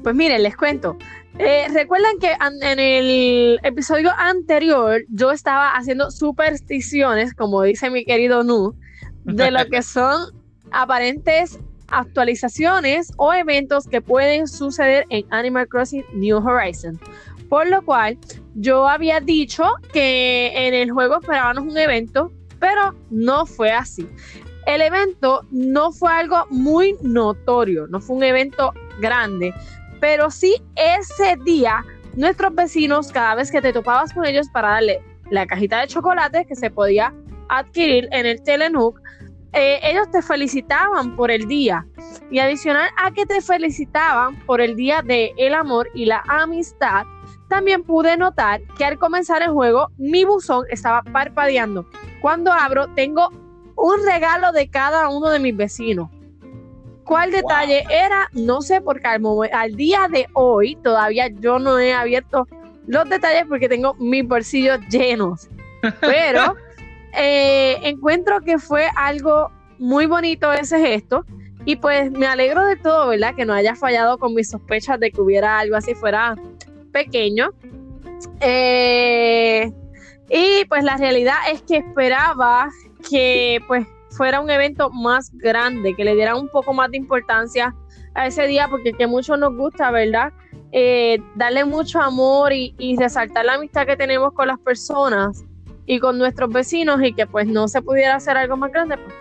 Pues 0.02 0.14
miren, 0.14 0.42
les 0.42 0.56
cuento. 0.56 0.96
Eh, 1.38 1.66
recuerdan 1.72 2.18
que 2.18 2.32
en 2.32 2.78
el 2.78 3.60
episodio 3.62 4.10
anterior 4.16 5.02
yo 5.08 5.32
estaba 5.32 5.76
haciendo 5.76 6.10
supersticiones, 6.10 7.34
como 7.34 7.62
dice 7.62 7.90
mi 7.90 8.06
querido 8.06 8.42
Nu, 8.42 8.74
de 9.24 9.50
lo 9.50 9.66
que 9.66 9.82
son 9.82 10.32
aparentes 10.70 11.58
actualizaciones 11.88 13.12
o 13.18 13.34
eventos 13.34 13.86
que 13.86 14.00
pueden 14.00 14.48
suceder 14.48 15.04
en 15.10 15.24
Animal 15.30 15.68
Crossing 15.68 16.04
New 16.14 16.38
Horizons. 16.38 16.98
Por 17.50 17.68
lo 17.68 17.84
cual, 17.84 18.18
yo 18.54 18.88
había 18.88 19.20
dicho 19.20 19.64
que 19.92 20.52
en 20.54 20.74
el 20.74 20.90
juego 20.90 21.20
esperábamos 21.20 21.64
un 21.70 21.76
evento, 21.76 22.32
pero 22.58 22.94
no 23.10 23.46
fue 23.46 23.70
así. 23.72 24.08
El 24.66 24.80
evento 24.80 25.46
no 25.52 25.92
fue 25.92 26.10
algo 26.10 26.46
muy 26.50 26.96
notorio, 27.02 27.86
no 27.86 28.00
fue 28.00 28.16
un 28.16 28.24
evento 28.24 28.72
grande, 29.00 29.54
pero 30.00 30.30
sí 30.30 30.56
ese 30.74 31.36
día 31.44 31.84
nuestros 32.14 32.54
vecinos, 32.54 33.12
cada 33.12 33.34
vez 33.34 33.50
que 33.50 33.60
te 33.60 33.72
topabas 33.72 34.12
con 34.12 34.24
ellos 34.24 34.48
para 34.50 34.70
darle 34.70 35.02
la 35.30 35.46
cajita 35.46 35.80
de 35.80 35.86
chocolate 35.86 36.46
que 36.46 36.56
se 36.56 36.70
podía 36.70 37.12
adquirir 37.48 38.08
en 38.10 38.26
el 38.26 38.42
Telenook, 38.42 39.00
eh, 39.52 39.78
ellos 39.82 40.10
te 40.10 40.22
felicitaban 40.22 41.14
por 41.16 41.30
el 41.30 41.46
día. 41.46 41.86
Y 42.30 42.38
adicional 42.38 42.88
a 42.96 43.10
que 43.10 43.26
te 43.26 43.40
felicitaban 43.40 44.36
por 44.46 44.60
el 44.60 44.76
día 44.76 45.02
de 45.02 45.32
el 45.36 45.54
amor 45.54 45.88
y 45.94 46.06
la 46.06 46.22
amistad, 46.28 47.04
también 47.48 47.84
pude 47.84 48.16
notar 48.16 48.60
que 48.76 48.84
al 48.84 48.98
comenzar 48.98 49.42
el 49.42 49.50
juego 49.50 49.88
mi 49.98 50.24
buzón 50.24 50.64
estaba 50.70 51.02
parpadeando. 51.02 51.86
Cuando 52.20 52.52
abro 52.52 52.88
tengo 52.94 53.30
un 53.76 54.04
regalo 54.04 54.52
de 54.52 54.68
cada 54.68 55.08
uno 55.08 55.28
de 55.28 55.38
mis 55.38 55.56
vecinos. 55.56 56.10
¿Cuál 57.06 57.30
detalle 57.30 57.84
era? 57.88 58.28
No 58.32 58.60
sé, 58.60 58.80
porque 58.80 59.06
al, 59.06 59.22
al 59.52 59.76
día 59.76 60.08
de 60.10 60.26
hoy 60.32 60.76
todavía 60.82 61.28
yo 61.28 61.60
no 61.60 61.78
he 61.78 61.94
abierto 61.94 62.48
los 62.86 63.08
detalles 63.08 63.44
porque 63.48 63.68
tengo 63.68 63.94
mis 63.94 64.26
bolsillos 64.26 64.80
llenos. 64.90 65.48
Pero 66.00 66.56
eh, 67.16 67.78
encuentro 67.82 68.40
que 68.40 68.58
fue 68.58 68.88
algo 68.96 69.52
muy 69.78 70.06
bonito 70.06 70.52
ese 70.52 70.80
gesto 70.80 71.24
y 71.64 71.76
pues 71.76 72.10
me 72.10 72.26
alegro 72.26 72.64
de 72.64 72.76
todo, 72.76 73.08
¿verdad? 73.08 73.34
Que 73.36 73.44
no 73.44 73.52
haya 73.52 73.76
fallado 73.76 74.18
con 74.18 74.34
mis 74.34 74.50
sospechas 74.50 74.98
de 74.98 75.12
que 75.12 75.20
hubiera 75.20 75.60
algo 75.60 75.76
así 75.76 75.94
fuera 75.94 76.34
pequeño. 76.92 77.50
Eh, 78.40 79.72
y 80.28 80.64
pues 80.64 80.82
la 80.82 80.96
realidad 80.96 81.36
es 81.52 81.62
que 81.62 81.76
esperaba 81.76 82.68
que 83.08 83.60
pues 83.68 83.86
fuera 84.16 84.40
un 84.40 84.50
evento 84.50 84.90
más 84.90 85.30
grande, 85.32 85.94
que 85.94 86.04
le 86.04 86.14
diera 86.14 86.36
un 86.36 86.48
poco 86.48 86.72
más 86.72 86.90
de 86.90 86.96
importancia 86.96 87.74
a 88.14 88.26
ese 88.26 88.46
día, 88.46 88.68
porque 88.68 88.92
que 88.92 89.06
mucho 89.06 89.36
nos 89.36 89.54
gusta, 89.54 89.90
¿verdad? 89.90 90.32
Eh, 90.72 91.18
darle 91.34 91.64
mucho 91.64 92.00
amor 92.00 92.52
y, 92.52 92.74
y 92.78 92.96
resaltar 92.96 93.44
la 93.44 93.54
amistad 93.54 93.86
que 93.86 93.96
tenemos 93.96 94.32
con 94.32 94.48
las 94.48 94.58
personas 94.58 95.44
y 95.86 96.00
con 96.00 96.18
nuestros 96.18 96.50
vecinos 96.50 97.00
y 97.02 97.12
que 97.12 97.26
pues 97.26 97.46
no 97.46 97.68
se 97.68 97.80
pudiera 97.80 98.16
hacer 98.16 98.36
algo 98.36 98.56
más 98.56 98.72
grande, 98.72 98.96
pues, 98.98 99.14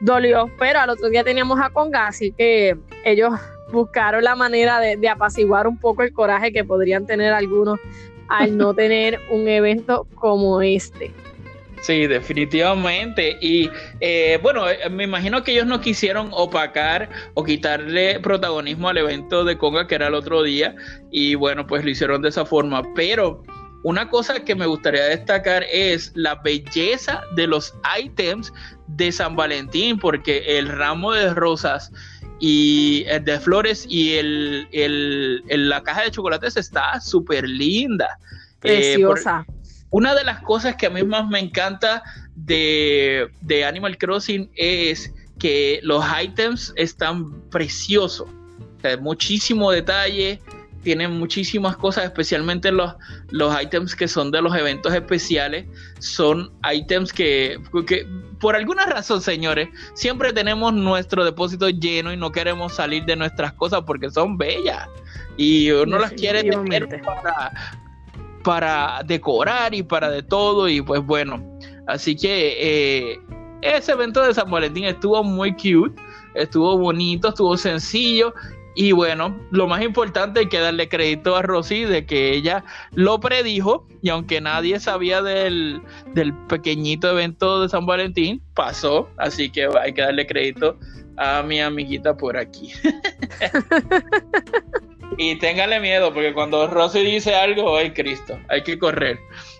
dolió. 0.00 0.50
Pero 0.58 0.80
al 0.80 0.90
otro 0.90 1.08
día 1.08 1.24
teníamos 1.24 1.60
a 1.60 1.70
Conga, 1.70 2.06
así 2.06 2.32
que 2.32 2.76
ellos 3.04 3.32
buscaron 3.72 4.24
la 4.24 4.34
manera 4.34 4.80
de, 4.80 5.08
apaciguar 5.08 5.66
un 5.66 5.78
poco 5.78 6.02
el 6.02 6.12
coraje 6.12 6.52
que 6.52 6.64
podrían 6.64 7.06
tener 7.06 7.32
algunos 7.32 7.78
al 8.28 8.56
no 8.56 8.72
tener 8.72 9.20
un 9.30 9.48
evento 9.48 10.06
como 10.14 10.62
este. 10.62 11.12
Sí, 11.84 12.06
definitivamente. 12.06 13.36
Y 13.42 13.68
eh, 14.00 14.38
bueno, 14.42 14.66
eh, 14.70 14.88
me 14.88 15.04
imagino 15.04 15.42
que 15.42 15.52
ellos 15.52 15.66
no 15.66 15.82
quisieron 15.82 16.30
opacar 16.32 17.10
o 17.34 17.44
quitarle 17.44 18.18
protagonismo 18.20 18.88
al 18.88 18.96
evento 18.96 19.44
de 19.44 19.58
Conga 19.58 19.86
que 19.86 19.96
era 19.96 20.06
el 20.06 20.14
otro 20.14 20.42
día. 20.42 20.74
Y 21.10 21.34
bueno, 21.34 21.66
pues 21.66 21.84
lo 21.84 21.90
hicieron 21.90 22.22
de 22.22 22.30
esa 22.30 22.46
forma. 22.46 22.82
Pero 22.94 23.42
una 23.82 24.08
cosa 24.08 24.42
que 24.42 24.54
me 24.54 24.64
gustaría 24.64 25.04
destacar 25.04 25.62
es 25.70 26.10
la 26.14 26.36
belleza 26.36 27.22
de 27.36 27.48
los 27.48 27.74
ítems 28.02 28.50
de 28.86 29.12
San 29.12 29.36
Valentín, 29.36 29.98
porque 29.98 30.58
el 30.58 30.68
ramo 30.68 31.12
de 31.12 31.34
rosas 31.34 31.92
y 32.40 33.04
el 33.08 33.26
de 33.26 33.40
flores 33.40 33.84
y 33.86 34.14
el, 34.14 35.44
la 35.68 35.82
caja 35.82 36.04
de 36.04 36.10
chocolates 36.12 36.56
está 36.56 36.98
súper 36.98 37.46
linda. 37.46 38.18
Eh, 38.62 38.96
Preciosa. 38.96 39.44
Una 39.94 40.12
de 40.12 40.24
las 40.24 40.40
cosas 40.40 40.74
que 40.74 40.86
a 40.86 40.90
mí 40.90 41.04
más 41.04 41.28
me 41.28 41.38
encanta 41.38 42.02
de, 42.34 43.30
de 43.42 43.64
Animal 43.64 43.96
Crossing 43.96 44.50
es 44.56 45.14
que 45.38 45.78
los 45.84 46.04
ítems 46.20 46.72
están 46.74 47.30
preciosos. 47.48 48.26
muchísimo 49.00 49.70
detalle, 49.70 50.40
tienen 50.82 51.12
muchísimas 51.12 51.76
cosas, 51.76 52.06
especialmente 52.06 52.72
los, 52.72 52.92
los 53.30 53.54
ítems 53.62 53.94
que 53.94 54.08
son 54.08 54.32
de 54.32 54.42
los 54.42 54.56
eventos 54.56 54.92
especiales. 54.92 55.66
Son 56.00 56.50
ítems 56.72 57.12
que, 57.12 57.60
por 58.40 58.56
alguna 58.56 58.86
razón, 58.86 59.22
señores, 59.22 59.68
siempre 59.94 60.32
tenemos 60.32 60.74
nuestro 60.74 61.24
depósito 61.24 61.68
lleno 61.68 62.12
y 62.12 62.16
no 62.16 62.32
queremos 62.32 62.74
salir 62.74 63.04
de 63.04 63.14
nuestras 63.14 63.52
cosas 63.52 63.82
porque 63.86 64.10
son 64.10 64.38
bellas. 64.38 64.88
Y 65.36 65.70
uno 65.70 66.00
las 66.00 66.10
quiere 66.14 66.42
tener 66.42 66.88
para, 66.88 67.52
para 68.44 69.02
decorar 69.04 69.74
y 69.74 69.82
para 69.82 70.10
de 70.10 70.22
todo. 70.22 70.68
Y 70.68 70.80
pues 70.80 71.04
bueno, 71.04 71.42
así 71.88 72.14
que 72.14 72.56
eh, 72.60 73.20
ese 73.62 73.92
evento 73.92 74.22
de 74.22 74.34
San 74.34 74.50
Valentín 74.50 74.84
estuvo 74.84 75.24
muy 75.24 75.52
cute, 75.54 76.00
estuvo 76.34 76.78
bonito, 76.78 77.30
estuvo 77.30 77.56
sencillo 77.56 78.32
y 78.76 78.92
bueno, 78.92 79.36
lo 79.50 79.68
más 79.68 79.82
importante 79.82 80.40
hay 80.40 80.48
que 80.48 80.58
darle 80.58 80.88
crédito 80.88 81.36
a 81.36 81.42
Rosy 81.42 81.84
de 81.84 82.06
que 82.06 82.34
ella 82.34 82.64
lo 82.92 83.20
predijo 83.20 83.86
y 84.02 84.08
aunque 84.08 84.40
nadie 84.40 84.80
sabía 84.80 85.22
del, 85.22 85.80
del 86.12 86.34
pequeñito 86.48 87.10
evento 87.10 87.62
de 87.62 87.68
San 87.68 87.86
Valentín, 87.86 88.42
pasó. 88.54 89.08
Así 89.16 89.48
que 89.48 89.68
hay 89.80 89.94
que 89.94 90.02
darle 90.02 90.26
crédito 90.26 90.76
a 91.16 91.42
mi 91.42 91.60
amiguita 91.60 92.16
por 92.16 92.36
aquí. 92.36 92.72
y 95.16 95.36
téngale 95.36 95.80
miedo, 95.80 96.12
porque 96.12 96.32
cuando 96.32 96.66
Rosy 96.66 97.04
dice 97.04 97.34
algo, 97.34 97.76
ay 97.76 97.92
Cristo, 97.92 98.38
hay 98.48 98.62
que 98.62 98.78
correr. 98.78 99.18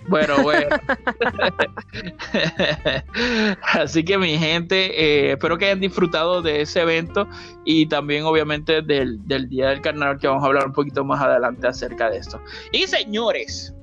Bueno, 0.08 0.42
bueno. 0.42 0.66
Así 3.62 4.04
que 4.04 4.18
mi 4.18 4.38
gente, 4.38 5.00
eh, 5.00 5.32
espero 5.32 5.56
que 5.56 5.66
hayan 5.66 5.80
disfrutado 5.80 6.42
de 6.42 6.60
ese 6.60 6.82
evento 6.82 7.26
y 7.64 7.86
también 7.86 8.24
obviamente 8.24 8.82
del, 8.82 9.26
del 9.26 9.48
Día 9.48 9.68
del 9.68 9.80
Carnaval, 9.80 10.18
que 10.18 10.26
vamos 10.26 10.44
a 10.44 10.46
hablar 10.46 10.66
un 10.66 10.72
poquito 10.72 11.04
más 11.04 11.22
adelante 11.22 11.66
acerca 11.66 12.10
de 12.10 12.18
esto. 12.18 12.40
Y 12.72 12.86
señores, 12.86 13.74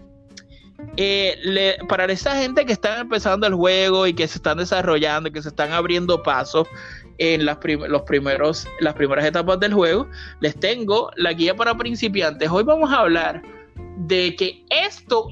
eh, 0.97 1.77
para 1.87 2.05
esa 2.05 2.35
gente 2.35 2.65
que 2.65 2.73
está 2.73 2.99
empezando 2.99 3.47
el 3.47 3.55
juego 3.55 4.07
y 4.07 4.13
que 4.13 4.27
se 4.27 4.37
están 4.37 4.57
desarrollando, 4.57 5.29
y 5.29 5.31
que 5.31 5.41
se 5.41 5.49
están 5.49 5.71
abriendo 5.71 6.21
pasos 6.21 6.67
en 7.17 7.45
las, 7.45 7.59
los 7.87 8.01
primeros, 8.01 8.67
las 8.79 8.93
primeras 8.93 9.25
etapas 9.25 9.59
del 9.59 9.73
juego, 9.73 10.07
les 10.39 10.59
tengo 10.59 11.11
la 11.15 11.33
guía 11.33 11.55
para 11.55 11.77
principiantes. 11.77 12.49
Hoy 12.49 12.63
vamos 12.63 12.91
a 12.91 12.99
hablar 12.99 13.41
de 13.97 14.35
que 14.35 14.65
esto, 14.69 15.27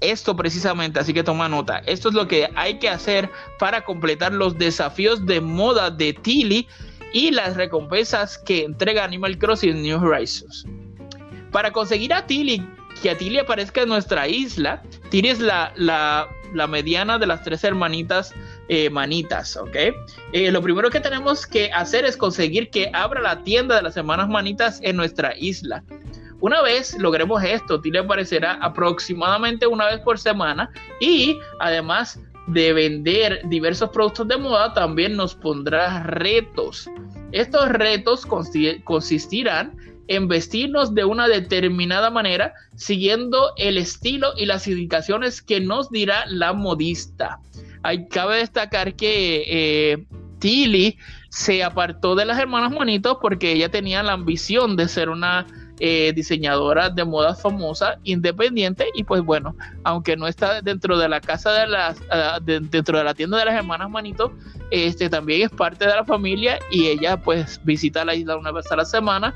esto 0.00 0.36
precisamente, 0.36 1.00
así 1.00 1.12
que 1.12 1.22
toma 1.22 1.48
nota, 1.48 1.78
esto 1.86 2.08
es 2.08 2.14
lo 2.14 2.26
que 2.26 2.48
hay 2.54 2.78
que 2.78 2.88
hacer 2.88 3.30
para 3.58 3.84
completar 3.84 4.32
los 4.32 4.56
desafíos 4.56 5.26
de 5.26 5.40
moda 5.40 5.90
de 5.90 6.12
Tilly 6.12 6.66
y 7.12 7.30
las 7.30 7.56
recompensas 7.56 8.38
que 8.38 8.64
entrega 8.64 9.04
Animal 9.04 9.38
Crossing 9.38 9.82
New 9.82 9.98
Horizons. 9.98 10.66
Para 11.50 11.70
conseguir 11.70 12.12
a 12.12 12.26
Tilly 12.26 12.62
que 13.02 13.10
a 13.10 13.18
Tilly 13.18 13.38
aparezca 13.38 13.82
en 13.82 13.88
nuestra 13.88 14.28
isla. 14.28 14.82
Tilly 15.10 15.28
es 15.28 15.40
la, 15.40 15.72
la, 15.76 16.28
mediana 16.66 17.18
de 17.18 17.26
las 17.26 17.42
tres 17.42 17.62
hermanitas 17.64 18.34
eh, 18.68 18.88
manitas, 18.90 19.56
¿ok? 19.56 19.76
Eh, 20.32 20.50
lo 20.50 20.62
primero 20.62 20.90
que 20.90 21.00
tenemos 21.00 21.46
que 21.46 21.70
hacer 21.72 22.04
es 22.04 22.16
conseguir 22.16 22.70
que 22.70 22.90
abra 22.92 23.20
la 23.20 23.42
tienda 23.42 23.76
de 23.76 23.82
las 23.82 23.96
hermanas 23.96 24.28
manitas 24.28 24.80
en 24.82 24.96
nuestra 24.96 25.36
isla. 25.36 25.84
Una 26.40 26.62
vez 26.62 26.96
logremos 26.98 27.42
esto, 27.42 27.80
Tilly 27.80 27.98
aparecerá 27.98 28.54
aproximadamente 28.54 29.66
una 29.66 29.86
vez 29.86 30.00
por 30.00 30.18
semana 30.18 30.70
y 31.00 31.38
además 31.60 32.20
de 32.46 32.72
vender 32.72 33.40
diversos 33.48 33.90
productos 33.90 34.28
de 34.28 34.36
moda, 34.36 34.72
también 34.72 35.16
nos 35.16 35.34
pondrá 35.34 36.02
retos. 36.04 36.88
Estos 37.32 37.68
retos 37.70 38.26
consistirán 38.84 39.76
en 40.08 40.28
vestirnos 40.28 40.94
de 40.94 41.04
una 41.04 41.28
determinada 41.28 42.10
manera, 42.10 42.54
siguiendo 42.74 43.52
el 43.56 43.78
estilo 43.78 44.32
y 44.36 44.46
las 44.46 44.66
indicaciones 44.66 45.42
que 45.42 45.60
nos 45.60 45.90
dirá 45.90 46.24
la 46.26 46.52
modista. 46.52 47.40
Hay, 47.82 48.06
cabe 48.08 48.38
destacar 48.38 48.94
que 48.94 49.44
eh, 49.46 50.06
Tilly 50.38 50.98
se 51.30 51.62
apartó 51.62 52.14
de 52.14 52.24
las 52.24 52.38
hermanas 52.38 52.72
Manitos 52.72 53.18
porque 53.20 53.52
ella 53.52 53.68
tenía 53.68 54.02
la 54.02 54.12
ambición 54.12 54.76
de 54.76 54.88
ser 54.88 55.08
una 55.08 55.46
eh, 55.78 56.12
diseñadora 56.14 56.88
de 56.88 57.04
moda 57.04 57.34
famosa, 57.34 57.98
independiente, 58.02 58.86
y 58.94 59.04
pues 59.04 59.22
bueno, 59.22 59.54
aunque 59.84 60.16
no 60.16 60.26
está 60.26 60.62
dentro 60.62 60.96
de 60.96 61.06
la 61.06 61.20
casa 61.20 61.52
de 61.52 61.66
las, 61.66 61.98
ah, 62.10 62.38
dentro 62.42 62.96
de 62.96 63.04
la 63.04 63.12
tienda 63.12 63.36
de 63.36 63.44
las 63.44 63.54
hermanas 63.54 63.90
Manito, 63.90 64.32
este 64.70 65.10
también 65.10 65.42
es 65.42 65.50
parte 65.50 65.86
de 65.86 65.94
la 65.94 66.04
familia 66.04 66.58
y 66.70 66.86
ella 66.86 67.18
pues 67.18 67.60
visita 67.64 68.06
la 68.06 68.14
isla 68.14 68.36
una 68.36 68.52
vez 68.52 68.72
a 68.72 68.76
la 68.76 68.86
semana 68.86 69.34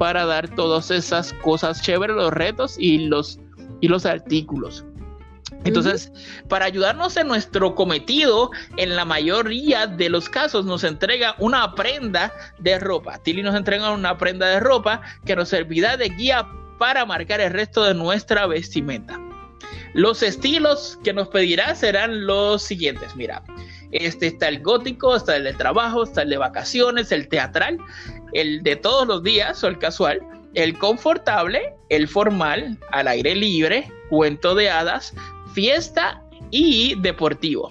para 0.00 0.24
dar 0.24 0.48
todas 0.54 0.90
esas 0.90 1.34
cosas 1.34 1.82
chéveres, 1.82 2.16
los 2.16 2.32
retos 2.32 2.76
y 2.78 3.08
los, 3.08 3.38
y 3.82 3.88
los 3.88 4.06
artículos. 4.06 4.82
Entonces, 5.64 6.10
para 6.48 6.64
ayudarnos 6.64 7.18
en 7.18 7.28
nuestro 7.28 7.74
cometido, 7.74 8.50
en 8.78 8.96
la 8.96 9.04
mayoría 9.04 9.86
de 9.86 10.08
los 10.08 10.30
casos 10.30 10.64
nos 10.64 10.84
entrega 10.84 11.34
una 11.38 11.74
prenda 11.74 12.32
de 12.58 12.78
ropa. 12.78 13.18
Tilly 13.18 13.42
nos 13.42 13.54
entrega 13.54 13.90
una 13.90 14.16
prenda 14.16 14.46
de 14.46 14.60
ropa 14.60 15.02
que 15.26 15.36
nos 15.36 15.50
servirá 15.50 15.98
de 15.98 16.08
guía 16.08 16.48
para 16.78 17.04
marcar 17.04 17.42
el 17.42 17.52
resto 17.52 17.84
de 17.84 17.92
nuestra 17.92 18.46
vestimenta. 18.46 19.20
Los 19.92 20.22
estilos 20.22 20.98
que 21.04 21.12
nos 21.12 21.28
pedirá 21.28 21.74
serán 21.74 22.24
los 22.24 22.62
siguientes. 22.62 23.14
Mira, 23.16 23.42
este 23.92 24.28
está 24.28 24.48
el 24.48 24.62
gótico, 24.62 25.16
está 25.16 25.36
el 25.36 25.44
de 25.44 25.52
trabajo, 25.52 26.04
está 26.04 26.22
el 26.22 26.30
de 26.30 26.36
vacaciones, 26.36 27.10
el 27.10 27.28
teatral, 27.28 27.78
el 28.32 28.62
de 28.62 28.76
todos 28.76 29.06
los 29.06 29.22
días 29.22 29.62
o 29.64 29.68
el 29.68 29.78
casual, 29.78 30.20
el 30.54 30.78
confortable, 30.78 31.74
el 31.88 32.08
formal, 32.08 32.78
al 32.92 33.08
aire 33.08 33.34
libre, 33.34 33.90
cuento 34.08 34.54
de 34.54 34.70
hadas, 34.70 35.14
fiesta 35.54 36.22
y 36.50 36.94
deportivo. 37.00 37.70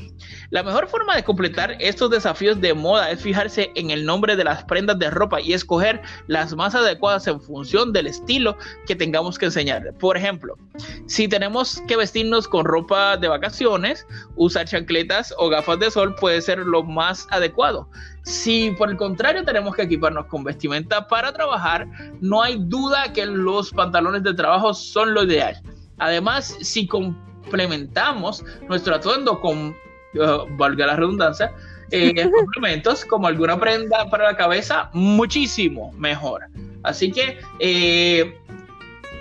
La 0.51 0.63
mejor 0.63 0.88
forma 0.88 1.15
de 1.15 1.24
completar 1.24 1.75
estos 1.79 2.10
desafíos 2.10 2.60
de 2.60 2.74
moda 2.74 3.12
es 3.12 3.22
fijarse 3.22 3.72
en 3.75 3.91
el 3.91 4.03
nombre 4.03 4.36
de 4.36 4.44
las 4.44 4.63
prendas 4.63 4.98
de 4.98 5.12
ropa 5.12 5.39
y 5.39 5.53
escoger 5.53 6.01
las 6.25 6.56
más 6.56 6.74
adecuadas 6.74 7.27
en 7.27 7.39
función 7.39 7.94
del 7.94 8.08
estilo 8.08 8.58
que 8.88 8.96
tengamos 8.96 9.38
que 9.38 9.46
enseñar. 9.46 9.94
Por 10.00 10.18
ejemplo, 10.18 10.58
si 11.06 11.27
tenemos 11.27 11.84
que 11.88 11.96
vestirnos 11.96 12.48
con 12.48 12.65
ropa 12.65 13.15
de 13.15 13.27
vacaciones, 13.27 14.08
usar 14.38 14.65
chancletas 14.65 15.36
o 15.38 15.50
gafas 15.50 15.79
de 15.79 15.91
sol 15.91 16.15
puede 16.15 16.41
ser 16.41 16.58
lo 16.58 16.82
más 16.82 17.27
adecuado. 17.29 17.88
Si 18.24 18.72
por 18.72 18.89
el 18.89 18.98
contrario 18.98 19.44
tenemos 19.44 19.75
que 19.75 19.84
equiparnos 19.84 20.25
con 20.25 20.44
vestimenta 20.44 21.08
para 21.08 21.32
trabajar, 21.32 21.88
no 22.22 22.41
hay 22.41 22.58
duda 22.60 23.13
que 23.13 23.27
los 23.27 23.70
pantalones 23.72 24.24
de 24.24 24.34
trabajo 24.34 24.74
son 24.74 25.13
lo 25.13 25.24
ideal. 25.25 25.62
Además, 26.00 26.58
si 26.62 26.88
complementamos 26.88 28.44
nuestro 28.68 28.96
atuendo 28.96 29.39
con, 29.39 29.75
uh, 30.15 30.45
valga 30.57 30.87
la 30.87 30.95
redundancia, 30.95 31.53
eh, 31.91 32.13
complementos 32.37 33.05
como 33.05 33.27
alguna 33.27 33.59
prenda 33.59 34.09
para 34.09 34.25
la 34.25 34.37
cabeza, 34.37 34.89
muchísimo 34.93 35.91
mejor. 35.93 36.43
Así 36.83 37.11
que 37.11 37.39
eh, 37.59 38.37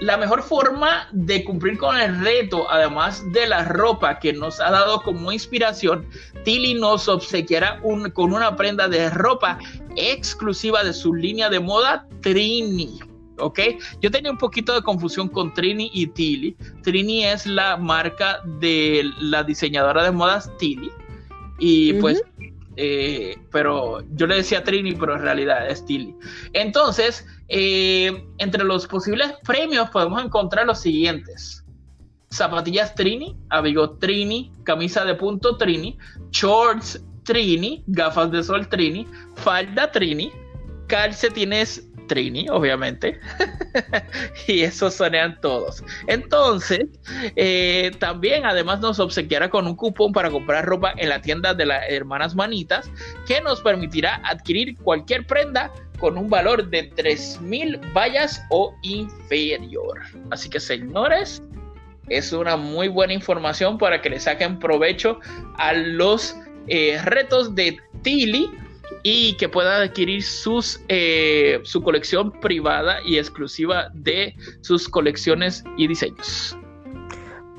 la 0.01 0.17
mejor 0.17 0.43
forma 0.43 1.09
de 1.13 1.45
cumplir 1.45 1.77
con 1.77 1.97
el 1.97 2.21
reto, 2.21 2.71
además 2.71 3.25
de 3.33 3.47
la 3.47 3.65
ropa 3.65 4.19
que 4.19 4.33
nos 4.33 4.61
ha 4.61 4.71
dado 4.71 5.03
como 5.03 5.33
inspiración, 5.33 6.07
Tilly 6.45 6.75
nos 6.75 7.09
obsequiará 7.09 7.81
un, 7.83 8.11
con 8.11 8.33
una 8.33 8.55
prenda 8.57 8.89
de 8.89 9.11
ropa 9.11 9.59
exclusiva 9.97 10.85
de 10.85 10.93
su 10.93 11.15
línea 11.15 11.49
de 11.49 11.61
moda 11.61 12.07
Trini. 12.21 13.01
¿Ok? 13.39 13.61
Yo 14.01 14.11
tenía 14.11 14.31
un 14.31 14.39
poquito 14.39 14.75
de 14.75 14.83
confusión 14.83 15.29
con 15.29 15.53
Trini 15.55 15.91
y 15.93 16.07
Tilly. 16.07 16.57
Trini 16.83 17.25
es 17.25 17.47
la 17.47 17.77
marca 17.77 18.41
de 18.61 19.11
la 19.21 19.45
diseñadora 19.45 20.05
de 20.05 20.11
modas 20.11 20.51
Tilly. 20.59 20.91
Y 21.59 21.95
pues, 21.95 22.23
eh, 22.77 23.37
pero 23.51 24.05
yo 24.15 24.27
le 24.27 24.37
decía 24.37 24.63
Trini, 24.63 24.95
pero 24.95 25.17
en 25.17 25.23
realidad 25.23 25.69
es 25.69 25.85
Tilly. 25.85 26.15
Entonces, 26.53 27.27
eh, 27.49 28.25
entre 28.39 28.65
los 28.65 28.87
posibles 28.87 29.33
premios 29.45 29.91
podemos 29.91 30.25
encontrar 30.25 30.67
los 30.67 30.81
siguientes. 30.81 31.65
Zapatillas 32.31 32.95
Trini, 32.95 33.37
abrigo 33.49 33.91
Trini, 33.99 34.53
camisa 34.65 35.05
de 35.05 35.15
punto 35.15 35.57
Trini, 35.57 35.97
shorts 36.31 37.03
Trini, 37.25 37.85
gafas 37.87 38.31
de 38.31 38.43
sol 38.43 38.69
Trini, 38.69 39.07
falda 39.35 39.91
Trini, 39.91 40.31
calcetines 40.89 41.88
Trini, 42.09 42.49
obviamente. 42.49 43.21
y 44.49 44.63
esos 44.63 44.95
sonean 44.95 45.41
todos. 45.41 45.85
Entonces, 46.09 46.87
eh, 47.37 47.93
también 48.01 48.45
además 48.45 48.81
nos 48.81 48.99
obsequiará 48.99 49.49
con 49.49 49.67
un 49.67 49.77
cupón 49.77 50.13
para 50.13 50.31
comprar 50.31 50.65
ropa 50.65 50.93
en 50.97 51.11
la 51.11 51.21
tienda 51.21 51.55
de 51.55 51.67
las 51.67 51.85
hermanas 51.89 52.35
Manitas, 52.35 52.91
que 53.27 53.41
nos 53.41 53.61
permitirá 53.61 54.21
adquirir 54.25 54.77
cualquier 54.79 55.27
prenda 55.27 55.71
con 55.99 56.17
un 56.17 56.29
valor 56.29 56.69
de 56.69 56.91
3.000 56.91 57.93
vallas 57.93 58.43
o 58.51 58.75
inferior. 58.83 60.01
Así 60.31 60.49
que, 60.49 60.61
señores, 60.61 61.43
es 62.09 62.33
una 62.33 62.57
muy 62.57 62.89
buena 62.89 63.13
información 63.13 63.79
para 63.79 64.01
que 64.01 64.11
le 64.11 64.21
saquen 64.21 64.59
provecho 64.59 65.21
a 65.57 65.73
los 65.73 66.37
eh, 66.69 67.01
retos 67.05 67.55
de 67.55 67.79
Tilly 68.03 68.51
y 69.03 69.35
que 69.35 69.49
pueda 69.49 69.83
adquirir 69.83 70.25
eh, 70.89 71.61
su 71.63 71.83
colección 71.83 72.33
privada 72.41 72.99
y 73.05 73.19
exclusiva 73.19 73.91
de 73.95 74.35
sus 74.61 74.89
colecciones 74.89 75.65
y 75.77 75.87
diseños. 75.87 76.57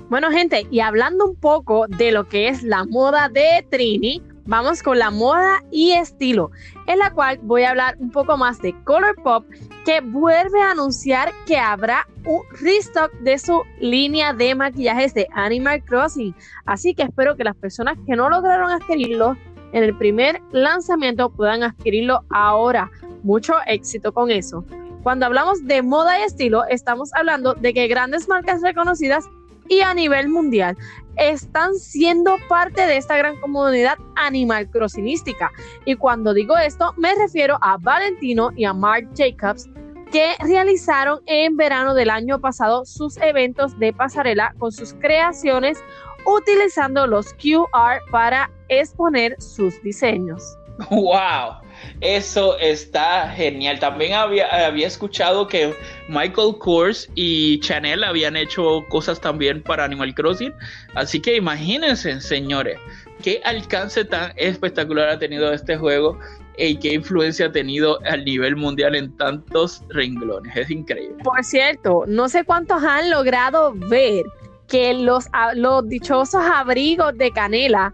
Bueno, 0.09 0.31
gente, 0.31 0.65
y 0.71 0.79
hablando 0.79 1.25
un 1.25 1.35
poco 1.35 1.85
de 1.87 2.11
lo 2.11 2.27
que 2.27 2.47
es 2.47 2.63
la 2.63 2.83
moda 2.83 3.29
de 3.29 3.63
Trini, 3.69 4.23
vamos 4.49 4.81
con 4.81 4.97
la 4.97 5.11
moda 5.11 5.63
y 5.69 5.91
estilo, 5.91 6.49
en 6.87 6.97
la 6.97 7.11
cual 7.11 7.39
voy 7.43 7.61
a 7.61 7.69
hablar 7.69 7.95
un 7.99 8.09
poco 8.09 8.35
más 8.35 8.59
de 8.59 8.73
Colourpop, 8.85 9.45
que 9.85 10.01
vuelve 10.01 10.59
a 10.59 10.71
anunciar 10.71 11.31
que 11.45 11.57
habrá 11.59 12.07
un 12.25 12.41
restock 12.59 13.11
de 13.19 13.37
su 13.37 13.61
línea 13.79 14.33
de 14.33 14.55
maquillajes 14.55 15.13
de 15.13 15.27
Animal 15.33 15.83
Crossing. 15.83 16.35
Así 16.65 16.95
que 16.95 17.03
espero 17.03 17.35
que 17.35 17.43
las 17.43 17.55
personas 17.55 17.95
que 18.07 18.15
no 18.15 18.27
lograron 18.29 18.71
adquirirlo 18.71 19.37
en 19.71 19.83
el 19.83 19.97
primer 19.97 20.41
lanzamiento 20.51 21.29
puedan 21.29 21.63
adquirirlo 21.63 22.23
ahora. 22.29 22.91
Mucho 23.23 23.55
éxito 23.67 24.13
con 24.13 24.31
eso. 24.31 24.65
Cuando 25.03 25.25
hablamos 25.25 25.65
de 25.65 25.81
moda 25.81 26.19
y 26.19 26.23
estilo, 26.23 26.65
estamos 26.65 27.13
hablando 27.13 27.53
de 27.53 27.73
que 27.73 27.87
grandes 27.87 28.27
marcas 28.27 28.61
reconocidas 28.61 29.25
y 29.69 29.81
a 29.81 29.93
nivel 29.93 30.27
mundial 30.29 30.77
están 31.15 31.75
siendo 31.75 32.37
parte 32.47 32.85
de 32.85 32.97
esta 32.97 33.17
gran 33.17 33.39
comunidad 33.39 33.97
animal 34.15 34.69
crossinística. 34.69 35.51
Y 35.85 35.95
cuando 35.95 36.33
digo 36.33 36.57
esto, 36.57 36.93
me 36.97 37.13
refiero 37.15 37.57
a 37.61 37.77
Valentino 37.77 38.51
y 38.55 38.65
a 38.65 38.73
Marc 38.73 39.07
Jacobs, 39.15 39.69
que 40.11 40.33
realizaron 40.39 41.19
en 41.27 41.55
verano 41.55 41.93
del 41.93 42.09
año 42.09 42.39
pasado 42.39 42.83
sus 42.85 43.17
eventos 43.17 43.77
de 43.77 43.93
pasarela 43.93 44.55
con 44.57 44.71
sus 44.71 44.93
creaciones 44.95 45.77
utilizando 46.25 47.05
los 47.05 47.33
QR 47.33 48.01
para 48.11 48.49
exponer 48.69 49.35
sus 49.41 49.81
diseños. 49.83 50.41
¡Wow! 50.89 51.57
Eso 52.01 52.57
está 52.59 53.29
genial. 53.29 53.79
También 53.79 54.13
había, 54.13 54.67
había 54.67 54.87
escuchado 54.87 55.47
que 55.47 55.73
Michael 56.07 56.55
Kors 56.59 57.09
y 57.15 57.59
Chanel 57.59 58.03
habían 58.03 58.35
hecho 58.35 58.85
cosas 58.89 59.19
también 59.19 59.61
para 59.61 59.83
Animal 59.83 60.13
Crossing. 60.13 60.53
Así 60.95 61.21
que 61.21 61.35
imagínense, 61.35 62.19
señores, 62.21 62.77
qué 63.21 63.41
alcance 63.43 64.05
tan 64.05 64.31
espectacular 64.37 65.09
ha 65.09 65.19
tenido 65.19 65.51
este 65.51 65.75
juego 65.77 66.17
y 66.57 66.77
qué 66.77 66.93
influencia 66.93 67.47
ha 67.47 67.51
tenido 67.51 67.99
a 68.05 68.17
nivel 68.17 68.55
mundial 68.55 68.95
en 68.95 69.15
tantos 69.17 69.83
renglones. 69.89 70.55
Es 70.55 70.69
increíble. 70.69 71.23
Por 71.23 71.43
cierto, 71.43 72.03
no 72.07 72.29
sé 72.29 72.43
cuántos 72.43 72.83
han 72.83 73.09
logrado 73.09 73.73
ver 73.73 74.25
que 74.67 74.93
los, 74.93 75.25
los 75.55 75.87
dichosos 75.87 76.43
abrigos 76.43 77.17
de 77.17 77.31
canela 77.31 77.93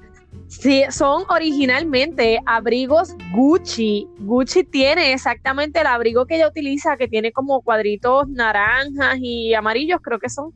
son 0.90 1.24
originalmente 1.30 2.40
abrigos 2.46 3.16
Gucci. 3.34 4.08
Gucci 4.20 4.64
tiene 4.64 5.14
exactamente 5.14 5.82
el 5.82 5.88
abrigo 5.88 6.26
que 6.26 6.36
ella 6.36 6.48
utiliza, 6.48 6.98
que 6.98 7.08
tiene 7.08 7.32
como 7.32 7.62
cuadritos 7.62 8.28
naranjas 8.30 9.18
y 9.20 9.54
amarillos, 9.54 10.00
creo 10.02 10.20
que 10.20 10.30
son. 10.30 10.54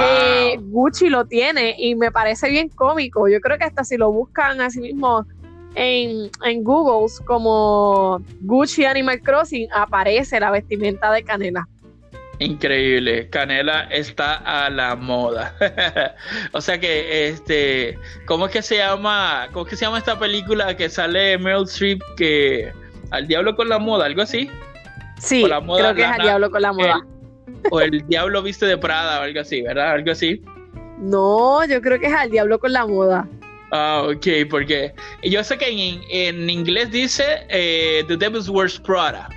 Eh, 0.00 0.58
Gucci 0.60 1.08
lo 1.08 1.26
tiene 1.26 1.74
y 1.78 1.94
me 1.94 2.10
parece 2.10 2.48
bien 2.48 2.68
cómico. 2.68 3.28
Yo 3.28 3.40
creo 3.40 3.58
que 3.58 3.64
hasta 3.64 3.84
si 3.84 3.96
lo 3.96 4.10
buscan 4.10 4.60
así 4.60 4.80
mismo 4.80 5.26
en, 5.74 6.30
en 6.44 6.64
Google 6.64 7.12
como 7.24 8.22
Gucci 8.40 8.84
Animal 8.84 9.20
Crossing, 9.20 9.68
aparece 9.72 10.40
la 10.40 10.50
vestimenta 10.50 11.12
de 11.12 11.22
Canela. 11.22 11.68
Increíble, 12.38 13.30
Canela 13.30 13.84
está 13.90 14.34
a 14.34 14.68
la 14.68 14.94
moda. 14.94 15.54
o 16.52 16.60
sea 16.60 16.78
que, 16.78 17.28
este, 17.28 17.98
¿cómo 18.26 18.46
es 18.46 18.52
que 18.52 18.62
se 18.62 18.76
llama? 18.76 19.48
¿Cómo 19.52 19.64
es 19.64 19.70
que 19.70 19.76
se 19.76 19.86
llama 19.86 19.98
esta 19.98 20.18
película 20.18 20.76
que 20.76 20.90
sale 20.90 21.38
Meryl 21.38 21.64
Streep 21.64 22.02
que 22.16 22.72
al 23.10 23.26
diablo 23.26 23.56
con 23.56 23.68
la 23.68 23.78
moda, 23.78 24.04
algo 24.04 24.20
así? 24.22 24.50
Sí, 25.18 25.44
creo 25.44 25.94
que 25.94 26.02
es 26.02 26.08
al 26.08 26.22
diablo 26.22 26.50
con 26.50 26.60
la 26.60 26.72
moda. 26.72 27.06
o 27.70 27.80
el 27.80 28.06
diablo 28.06 28.42
viste 28.42 28.66
de 28.66 28.76
Prada 28.76 29.20
o 29.20 29.22
algo 29.22 29.40
así, 29.40 29.62
¿verdad? 29.62 29.92
Algo 29.92 30.10
así. 30.10 30.42
No, 30.98 31.64
yo 31.64 31.80
creo 31.80 31.98
que 31.98 32.06
es 32.06 32.14
al 32.14 32.30
diablo 32.30 32.58
con 32.58 32.72
la 32.72 32.86
moda. 32.86 33.26
Ah, 33.72 34.02
ok, 34.06 34.48
porque 34.48 34.94
yo 35.22 35.42
sé 35.42 35.58
que 35.58 35.68
en, 35.68 36.02
en 36.10 36.50
inglés 36.50 36.90
dice 36.90 37.46
eh, 37.48 38.04
The 38.06 38.16
Devil's 38.16 38.48
Worst 38.48 38.84
Prada. 38.84 39.28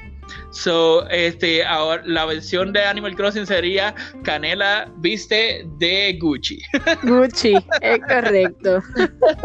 So, 0.52 1.08
este, 1.10 1.64
ahora 1.64 2.02
la 2.06 2.26
versión 2.26 2.74
de 2.74 2.84
Animal 2.84 3.16
Crossing 3.16 3.46
sería 3.46 3.94
Canela 4.24 4.92
viste 4.98 5.66
de 5.78 6.18
Gucci. 6.20 6.60
Gucci, 7.04 7.56
es 7.82 8.00
correcto. 8.08 8.82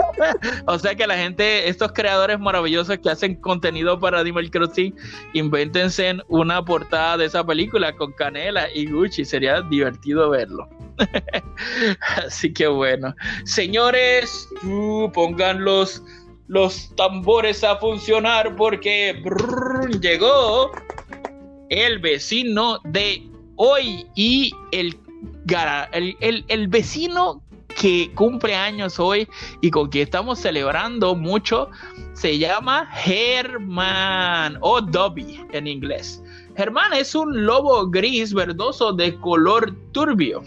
o 0.66 0.78
sea 0.78 0.94
que 0.94 1.06
la 1.06 1.16
gente, 1.16 1.68
estos 1.68 1.92
creadores 1.92 2.40
maravillosos 2.40 2.98
que 2.98 3.10
hacen 3.10 3.34
contenido 3.36 4.00
para 4.00 4.20
Animal 4.20 4.50
Crossing, 4.50 4.94
invéntense 5.34 6.16
una 6.28 6.64
portada 6.64 7.18
de 7.18 7.26
esa 7.26 7.44
película 7.44 7.94
con 7.94 8.12
Canela 8.12 8.68
y 8.74 8.90
Gucci. 8.90 9.24
Sería 9.24 9.60
divertido 9.62 10.30
verlo. 10.30 10.68
Así 12.16 12.52
que 12.52 12.66
bueno, 12.66 13.14
señores, 13.44 14.48
uh, 14.64 15.10
pongan 15.12 15.64
los, 16.46 16.94
tambores 16.96 17.64
a 17.64 17.76
funcionar 17.76 18.54
porque 18.56 19.22
llegó 20.00 20.70
el 21.70 21.98
vecino 21.98 22.78
de 22.84 23.26
hoy 23.56 24.06
y 24.14 24.52
el, 24.72 24.96
el, 25.92 26.44
el, 26.48 26.68
vecino 26.68 27.42
que 27.80 28.10
cumple 28.14 28.54
años 28.54 29.00
hoy 29.00 29.26
y 29.60 29.70
con 29.70 29.88
quien 29.88 30.04
estamos 30.04 30.38
celebrando 30.38 31.14
mucho 31.14 31.68
se 32.12 32.38
llama 32.38 32.88
Herman 33.04 34.58
o 34.60 34.80
Dobby 34.80 35.40
en 35.52 35.66
inglés. 35.66 36.22
Germán 36.56 36.92
es 36.92 37.14
un 37.14 37.44
lobo 37.44 37.88
gris 37.90 38.32
verdoso 38.32 38.92
de 38.92 39.14
color 39.16 39.74
turbio. 39.92 40.42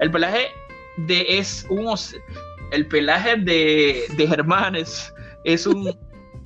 El 0.00 0.10
pelaje 0.10 0.48
de 0.96 1.24
es 1.28 1.66
un 1.70 1.94
el 2.72 2.86
pelaje 2.86 3.36
de, 3.36 4.04
de 4.16 4.26
Germán 4.26 4.74
es, 4.74 5.12
es 5.44 5.66
un 5.66 5.92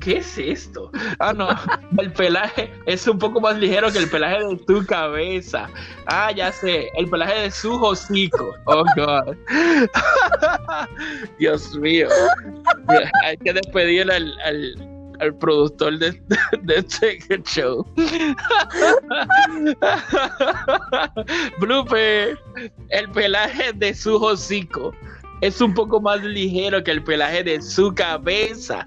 ¿Qué 0.01 0.19
es 0.19 0.39
esto? 0.39 0.91
Ah, 1.19 1.33
no. 1.33 1.49
El 1.99 2.13
pelaje 2.13 2.73
es 2.87 3.07
un 3.07 3.19
poco 3.19 3.41
más 3.41 3.59
ligero 3.59 3.91
que 3.91 3.99
el 3.99 4.11
pelaje 4.11 4.45
de 4.45 4.57
tu 4.67 4.85
cabeza. 4.85 5.69
Ah, 6.07 6.31
ya 6.33 6.53
sé. 6.53 6.91
El 6.95 7.09
pelaje 7.09 7.43
de 7.43 7.51
su 7.51 7.83
hocico. 7.83 8.55
Oh, 8.67 8.85
God. 8.95 9.37
Dios 11.39 11.75
mío. 11.77 12.09
Hay 13.25 13.37
que 13.39 13.53
despedir 13.53 14.11
al, 14.11 14.39
al 14.41 14.97
al 15.21 15.35
productor 15.37 15.99
de, 15.99 16.21
de 16.63 16.77
este 16.77 17.19
show. 17.45 17.87
Blooper, 21.59 22.39
el 22.91 23.11
pelaje 23.11 23.73
de 23.73 23.95
su 23.95 24.17
hocico 24.17 24.95
es 25.41 25.61
un 25.61 25.75
poco 25.75 26.01
más 26.01 26.23
ligero 26.23 26.83
que 26.83 26.91
el 26.91 27.03
pelaje 27.03 27.45
de 27.45 27.63
su 27.63 27.95
cabeza. 27.95 28.87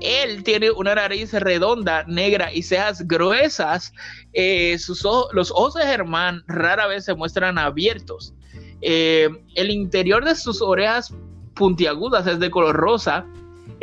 Él 0.00 0.42
tiene 0.42 0.70
una 0.70 0.94
nariz 0.94 1.32
redonda, 1.32 2.04
negra 2.04 2.52
y 2.52 2.62
cejas 2.62 3.06
gruesas. 3.06 3.92
Eh, 4.32 4.78
sus 4.78 5.06
los 5.32 5.50
ojos 5.52 5.74
de 5.74 5.84
Germán 5.84 6.42
rara 6.46 6.86
vez 6.86 7.04
se 7.04 7.14
muestran 7.14 7.58
abiertos. 7.58 8.34
Eh, 8.80 9.28
el 9.54 9.70
interior 9.70 10.24
de 10.24 10.34
sus 10.34 10.60
orejas 10.60 11.14
puntiagudas 11.54 12.26
es 12.26 12.40
de 12.40 12.50
color 12.50 12.74
rosa 12.74 13.26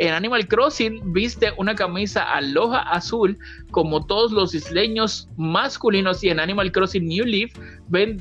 en 0.00 0.14
Animal 0.14 0.48
Crossing 0.48 1.12
viste 1.12 1.52
una 1.58 1.74
camisa 1.74 2.22
aloja 2.22 2.78
azul 2.78 3.36
como 3.70 4.06
todos 4.06 4.32
los 4.32 4.54
isleños 4.54 5.28
masculinos 5.36 6.24
y 6.24 6.30
en 6.30 6.40
Animal 6.40 6.72
Crossing 6.72 7.06
New 7.06 7.26
Leaf 7.26 7.52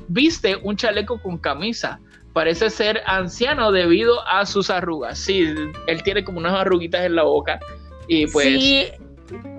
viste 0.09 0.57
un 0.57 0.75
chaleco 0.75 1.21
con 1.21 1.37
camisa. 1.37 2.01
Parece 2.39 2.69
ser 2.69 3.01
anciano 3.05 3.69
debido 3.69 4.25
a 4.25 4.45
sus 4.45 4.69
arrugas. 4.69 5.19
Sí, 5.19 5.53
él 5.87 6.03
tiene 6.03 6.23
como 6.23 6.39
unas 6.39 6.53
arruguitas 6.53 7.05
en 7.05 7.15
la 7.15 7.23
boca 7.23 7.59
y 8.07 8.27
pues... 8.27 8.45
Sí, 8.45 8.87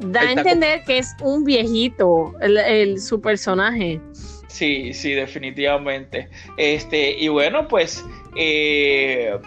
da 0.06 0.22
a 0.22 0.32
entender 0.32 0.82
que 0.86 0.96
es 0.96 1.14
un 1.20 1.44
viejito 1.44 2.32
el, 2.40 2.98
su 2.98 3.20
personaje. 3.20 4.00
Sí, 4.46 4.94
sí, 4.94 5.12
definitivamente. 5.12 6.30
Este, 6.56 7.18
y 7.18 7.28
bueno, 7.28 7.68
pues 7.68 8.02
eh, 8.34 9.38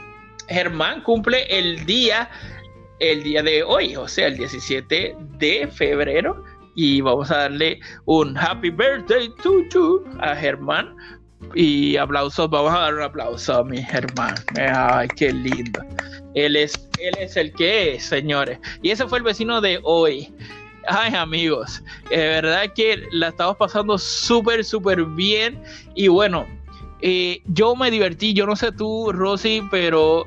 Germán 0.47 1.01
cumple 1.01 1.47
el 1.49 1.87
día 1.87 2.29
el 2.99 3.23
día 3.23 3.41
de 3.41 3.63
hoy, 3.63 3.95
o 3.95 4.07
sea, 4.07 4.27
el 4.27 4.37
17 4.37 5.15
de 5.39 5.67
febrero. 5.69 6.43
Y 6.75 7.01
vamos 7.01 7.31
a 7.31 7.37
darle 7.37 7.79
un 8.05 8.37
happy 8.37 8.69
birthday 8.69 9.27
to 9.41 9.63
you 9.71 10.03
a 10.19 10.35
Germán. 10.35 10.95
Y 11.55 11.97
aplausos, 11.97 12.49
vamos 12.49 12.73
a 12.73 12.79
dar 12.79 12.95
un 12.95 13.01
aplauso 13.01 13.57
a 13.57 13.63
mi 13.63 13.81
Germán. 13.81 14.35
Ay, 14.57 15.07
qué 15.15 15.31
lindo. 15.31 15.81
Él 16.33 16.55
es, 16.55 16.89
él 16.99 17.13
es 17.19 17.37
el 17.37 17.53
que 17.53 17.95
es, 17.95 18.05
señores. 18.05 18.59
Y 18.81 18.89
ese 18.89 19.07
fue 19.07 19.19
el 19.19 19.23
vecino 19.23 19.61
de 19.61 19.79
hoy. 19.83 20.33
Ay, 20.87 21.13
amigos, 21.13 21.81
de 22.09 22.17
verdad 22.17 22.63
que 22.75 23.07
la 23.11 23.29
estamos 23.29 23.55
pasando 23.57 23.97
súper, 23.97 24.65
súper 24.65 25.05
bien. 25.05 25.61
Y 25.95 26.07
bueno, 26.07 26.45
eh, 27.01 27.41
yo 27.45 27.75
me 27.75 27.89
divertí, 27.91 28.33
yo 28.33 28.45
no 28.45 28.55
sé 28.55 28.71
tú, 28.71 29.11
Rosy, 29.11 29.61
pero 29.71 30.25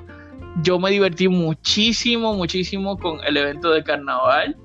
yo 0.62 0.78
me 0.78 0.90
divertí 0.90 1.28
muchísimo, 1.28 2.34
muchísimo 2.34 2.98
con 2.98 3.22
el 3.24 3.36
evento 3.36 3.70
de 3.70 3.82
carnaval. 3.82 4.56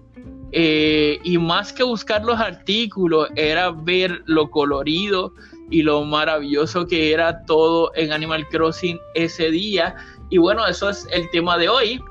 Eh, 0.53 1.19
y 1.23 1.37
más 1.37 1.71
que 1.71 1.83
buscar 1.83 2.23
los 2.23 2.39
artículos, 2.39 3.29
era 3.35 3.71
ver 3.71 4.21
lo 4.25 4.49
colorido 4.49 5.33
y 5.71 5.81
lo 5.81 6.03
maravilloso 6.03 6.86
que 6.86 7.12
era 7.12 7.43
todo 7.45 7.91
en 7.95 8.12
Animal 8.12 8.47
Crossing 8.49 8.99
ese 9.15 9.49
día. 9.49 9.95
Y 10.29 10.38
bueno, 10.38 10.67
eso 10.67 10.89
es 10.89 11.07
el 11.12 11.29
tema 11.31 11.57
de 11.57 11.69
hoy, 11.69 12.03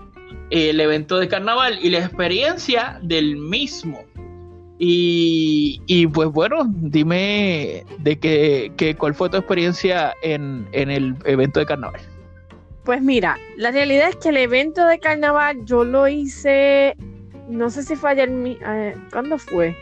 el 0.51 0.81
evento 0.81 1.19
de 1.19 1.29
carnaval 1.29 1.79
y 1.81 1.91
la 1.91 1.99
experiencia 1.99 2.99
del 3.03 3.37
mismo. 3.37 4.03
Y, 4.79 5.81
y 5.87 6.07
pues 6.07 6.31
bueno, 6.31 6.63
dime 6.67 7.85
de 7.99 8.19
qué, 8.19 8.97
cuál 8.99 9.15
fue 9.15 9.29
tu 9.29 9.37
experiencia 9.37 10.15
en, 10.23 10.67
en 10.73 10.91
el 10.91 11.15
evento 11.27 11.61
de 11.61 11.67
carnaval. 11.67 12.01
Pues 12.85 13.03
mira, 13.03 13.37
la 13.59 13.71
realidad 13.71 14.09
es 14.09 14.17
que 14.17 14.31
el 14.31 14.39
evento 14.39 14.87
de 14.87 14.99
carnaval 14.99 15.67
yo 15.67 15.85
lo 15.85 16.09
hice, 16.09 16.97
no 17.47 17.69
sé 17.69 17.83
si 17.83 17.95
fue 17.95 18.13
ayer, 18.13 18.31
eh, 18.31 18.97
¿cuándo 19.13 19.37
fue? 19.37 19.77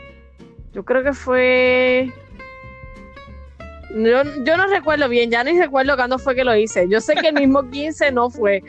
Yo 0.73 0.85
creo 0.85 1.05
que 1.05 1.13
fue... 1.13 2.13
Yo, 3.91 4.23
yo, 4.45 4.57
no 4.57 4.67
recuerdo 4.67 5.09
bien, 5.09 5.31
ya 5.31 5.43
ni 5.45 5.59
recuerdo 5.59 5.97
cuándo 5.97 6.19
fue 6.19 6.35
que 6.35 6.45
lo 6.45 6.55
hice. 6.55 6.87
Yo 6.89 7.01
sé 7.01 7.15
que 7.15 7.29
el 7.29 7.35
mismo 7.35 7.69
15 7.71 8.13
no 8.13 8.31
fue. 8.31 8.63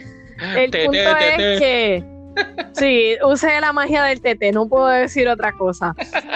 El 0.55 0.71
punto 0.71 1.17
es 1.17 1.59
que... 1.59 2.03
Sí, 2.73 3.17
usé 3.25 3.59
la 3.59 3.73
magia 3.73 4.03
del 4.03 4.21
TT, 4.21 4.53
no 4.53 4.67
puedo 4.67 4.87
decir 4.87 5.27
otra 5.27 5.51
cosa. 5.53 5.93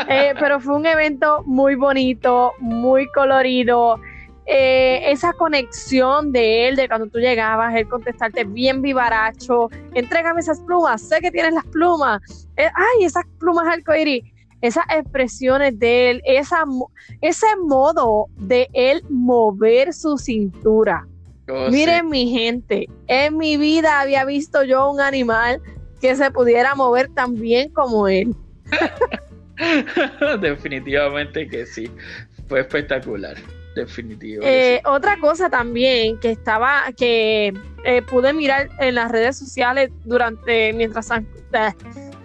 Eh, 0.10 0.34
pero 0.40 0.60
fue 0.60 0.76
un 0.76 0.86
evento 0.86 1.44
muy 1.46 1.76
bonito, 1.76 2.54
muy 2.60 3.08
colorido. 3.12 4.00
Eh, 4.46 5.12
esa 5.12 5.32
conexión 5.32 6.34
de 6.34 6.68
él, 6.68 6.76
de 6.76 6.90
cuando 6.90 7.08
tú 7.08 7.20
llegabas, 7.20 7.74
él 7.76 7.88
contestarte 7.88 8.44
bien 8.44 8.82
vivaracho, 8.82 9.70
entrégame 9.94 10.42
esas 10.42 10.60
plumas, 10.60 11.02
sé 11.02 11.22
que 11.22 11.32
tienes 11.32 11.54
las 11.54 11.66
plumas, 11.68 12.22
eh, 12.58 12.68
ay, 12.76 13.06
esas 13.06 13.24
plumas 13.40 13.66
arcoíris, 13.66 14.26
esas 14.64 14.86
expresiones 14.96 15.78
de 15.78 16.10
él, 16.10 16.22
esa, 16.24 16.64
ese 17.20 17.46
modo 17.66 18.28
de 18.38 18.70
él 18.72 19.04
mover 19.10 19.94
su 19.94 20.18
cintura. 20.18 21.06
Oh, 21.50 21.70
Miren 21.70 22.08
mi 22.08 22.30
gente, 22.30 22.88
en 23.08 23.38
mi 23.38 23.58
vida 23.58 24.00
había 24.00 24.24
visto 24.24 24.64
yo 24.64 24.90
un 24.90 25.02
animal 25.02 25.62
que 26.00 26.16
se 26.16 26.32
pudiera 26.32 26.76
mover 26.76 27.10
tan 27.10 27.34
bien 27.36 27.74
como 27.74 28.08
él. 28.08 28.34
Definitivamente 30.40 31.46
que 31.50 31.66
sí, 31.66 31.92
fue 32.48 32.62
espectacular. 32.62 33.36
Definitivo. 33.76 34.44
Eh, 34.46 34.82
otra 34.86 35.18
cosa 35.18 35.50
también 35.50 36.20
que 36.20 36.30
estaba, 36.30 36.84
que 36.96 37.54
eh, 37.84 38.02
pude 38.04 38.32
mirar 38.32 38.70
en 38.80 38.96
las 38.96 39.12
redes 39.12 39.36
sociales 39.38 39.90
durante, 40.06 40.72
mientras 40.74 41.10
eh, 41.10 41.74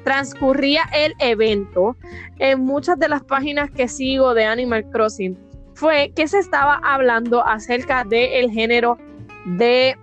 transcurría 0.05 0.83
el 0.95 1.15
evento, 1.19 1.97
en 2.39 2.61
muchas 2.61 2.99
de 2.99 3.09
las 3.09 3.23
páginas 3.23 3.71
que 3.71 3.89
sigo 3.89 4.35
de 4.35 4.45
Animal 4.45 4.89
Crossing, 4.91 5.37
fue 5.75 6.13
que 6.15 6.27
se 6.27 6.39
estaba 6.39 6.81
hablando 6.83 7.47
acerca 7.47 8.05
del 8.05 8.51
género 8.51 8.99
de 9.45 9.97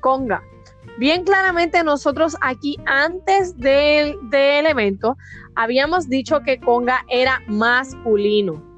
conga. 0.00 0.42
Bien 0.98 1.24
claramente 1.24 1.82
nosotros 1.84 2.36
aquí 2.40 2.76
antes 2.86 3.56
del, 3.56 4.16
del 4.30 4.66
evento 4.66 5.16
habíamos 5.54 6.08
dicho 6.08 6.40
que 6.40 6.58
conga 6.58 7.04
era 7.08 7.40
masculino 7.46 8.72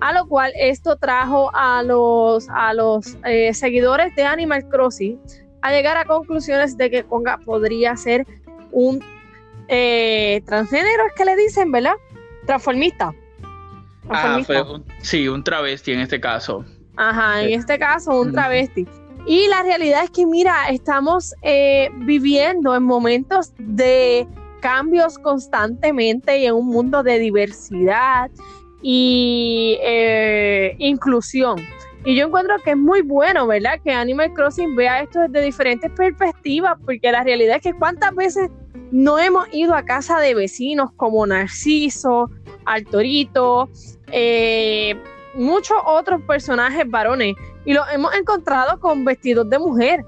a 0.00 0.12
lo 0.12 0.26
cual 0.26 0.52
esto 0.56 0.96
trajo 0.96 1.50
a 1.54 1.82
los, 1.82 2.48
a 2.50 2.74
los 2.74 3.16
eh, 3.24 3.54
seguidores 3.54 4.14
de 4.14 4.24
Animal 4.24 4.68
Crossing 4.68 5.20
a 5.62 5.72
llegar 5.72 5.96
a 5.96 6.04
conclusiones 6.04 6.76
de 6.76 6.90
que 6.90 7.04
Conga 7.04 7.38
podría 7.38 7.96
ser 7.96 8.26
un 8.72 9.02
eh, 9.68 10.42
transgénero, 10.46 11.06
es 11.06 11.12
que 11.14 11.24
le 11.24 11.36
dicen, 11.36 11.72
¿verdad? 11.72 11.94
Transformista. 12.46 13.14
Ah, 14.08 14.40
sí, 15.02 15.26
un 15.26 15.42
travesti 15.42 15.92
en 15.92 16.00
este 16.00 16.20
caso. 16.20 16.64
Ajá, 16.96 17.42
en 17.42 17.60
este 17.60 17.78
caso 17.78 18.20
un 18.20 18.32
travesti. 18.32 18.86
Y 19.26 19.48
la 19.48 19.62
realidad 19.62 20.04
es 20.04 20.10
que, 20.10 20.24
mira, 20.24 20.68
estamos 20.70 21.34
eh, 21.42 21.90
viviendo 21.92 22.76
en 22.76 22.84
momentos 22.84 23.52
de 23.58 24.26
cambios 24.60 25.18
constantemente 25.18 26.38
y 26.38 26.46
en 26.46 26.54
un 26.54 26.68
mundo 26.68 27.02
de 27.02 27.18
diversidad 27.18 28.30
y 28.82 29.78
eh, 29.82 30.76
inclusión. 30.78 31.56
Y 32.06 32.14
yo 32.14 32.26
encuentro 32.26 32.54
que 32.62 32.70
es 32.70 32.76
muy 32.76 33.02
bueno, 33.02 33.48
¿verdad? 33.48 33.80
Que 33.82 33.90
Animal 33.90 34.32
Crossing 34.32 34.76
vea 34.76 35.00
esto 35.00 35.18
desde 35.22 35.44
diferentes 35.44 35.90
perspectivas, 35.90 36.78
porque 36.84 37.10
la 37.10 37.24
realidad 37.24 37.56
es 37.56 37.62
que 37.62 37.74
cuántas 37.74 38.14
veces 38.14 38.48
no 38.92 39.18
hemos 39.18 39.52
ido 39.52 39.74
a 39.74 39.84
casa 39.84 40.20
de 40.20 40.36
vecinos 40.36 40.90
como 40.94 41.26
Narciso, 41.26 42.30
Altorito, 42.64 43.68
eh, 44.12 44.94
muchos 45.34 45.76
otros 45.84 46.22
personajes 46.22 46.88
varones 46.88 47.34
y 47.64 47.72
los 47.72 47.84
hemos 47.92 48.14
encontrado 48.14 48.78
con 48.78 49.04
vestidos 49.04 49.50
de 49.50 49.58
mujer. 49.58 50.04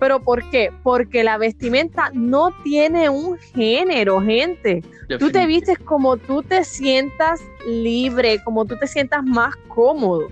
¿Pero 0.00 0.20
por 0.20 0.50
qué? 0.50 0.72
Porque 0.82 1.22
la 1.22 1.38
vestimenta 1.38 2.10
no 2.12 2.50
tiene 2.64 3.08
un 3.08 3.38
género, 3.38 4.20
gente. 4.20 4.82
Tú 5.20 5.30
te 5.30 5.46
vistes 5.46 5.78
como 5.78 6.16
tú 6.16 6.42
te 6.42 6.64
sientas 6.64 7.40
libre, 7.68 8.42
como 8.42 8.64
tú 8.64 8.76
te 8.76 8.88
sientas 8.88 9.22
más 9.22 9.54
cómodo. 9.68 10.26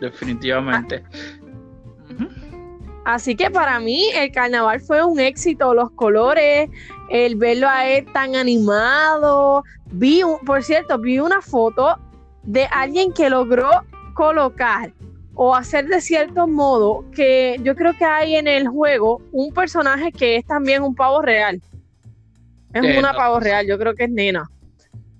Definitivamente. 0.00 1.02
Así 3.04 3.34
que 3.34 3.50
para 3.50 3.80
mí 3.80 4.08
el 4.14 4.30
carnaval 4.30 4.80
fue 4.80 5.04
un 5.04 5.18
éxito, 5.18 5.74
los 5.74 5.90
colores, 5.92 6.68
el 7.08 7.36
verlo 7.36 7.68
a 7.68 7.86
él 7.88 8.06
tan 8.12 8.34
animado. 8.34 9.64
Vi, 9.86 10.22
por 10.44 10.62
cierto, 10.62 10.98
vi 10.98 11.18
una 11.18 11.40
foto 11.40 11.98
de 12.42 12.66
alguien 12.70 13.12
que 13.12 13.30
logró 13.30 13.70
colocar 14.14 14.92
o 15.34 15.54
hacer 15.54 15.86
de 15.86 16.00
cierto 16.00 16.46
modo 16.46 17.04
que 17.12 17.58
yo 17.62 17.74
creo 17.74 17.94
que 17.96 18.04
hay 18.04 18.36
en 18.36 18.46
el 18.46 18.68
juego 18.68 19.22
un 19.32 19.52
personaje 19.52 20.12
que 20.12 20.36
es 20.36 20.46
también 20.46 20.82
un 20.82 20.94
pavo 20.94 21.22
real. 21.22 21.60
Es 22.72 22.98
una 22.98 23.12
pavo 23.12 23.40
real, 23.40 23.66
yo 23.66 23.78
creo 23.78 23.94
que 23.94 24.04
es 24.04 24.10
nena. 24.10 24.48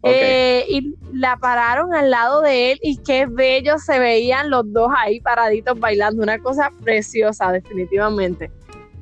Eh, 0.03 0.65
y 0.69 0.95
la 1.13 1.37
pararon 1.37 1.95
al 1.95 2.11
lado 2.11 2.41
de 2.41 2.73
él 2.73 2.79
y 2.83 2.97
qué 2.99 3.27
bello 3.27 3.79
se 3.79 3.99
veían 3.99 4.49
los 4.49 4.73
dos 4.73 4.91
ahí 4.97 5.21
paraditos 5.21 5.79
bailando. 5.79 6.23
Una 6.23 6.39
cosa 6.39 6.71
preciosa, 6.83 7.53
definitivamente. 7.53 8.51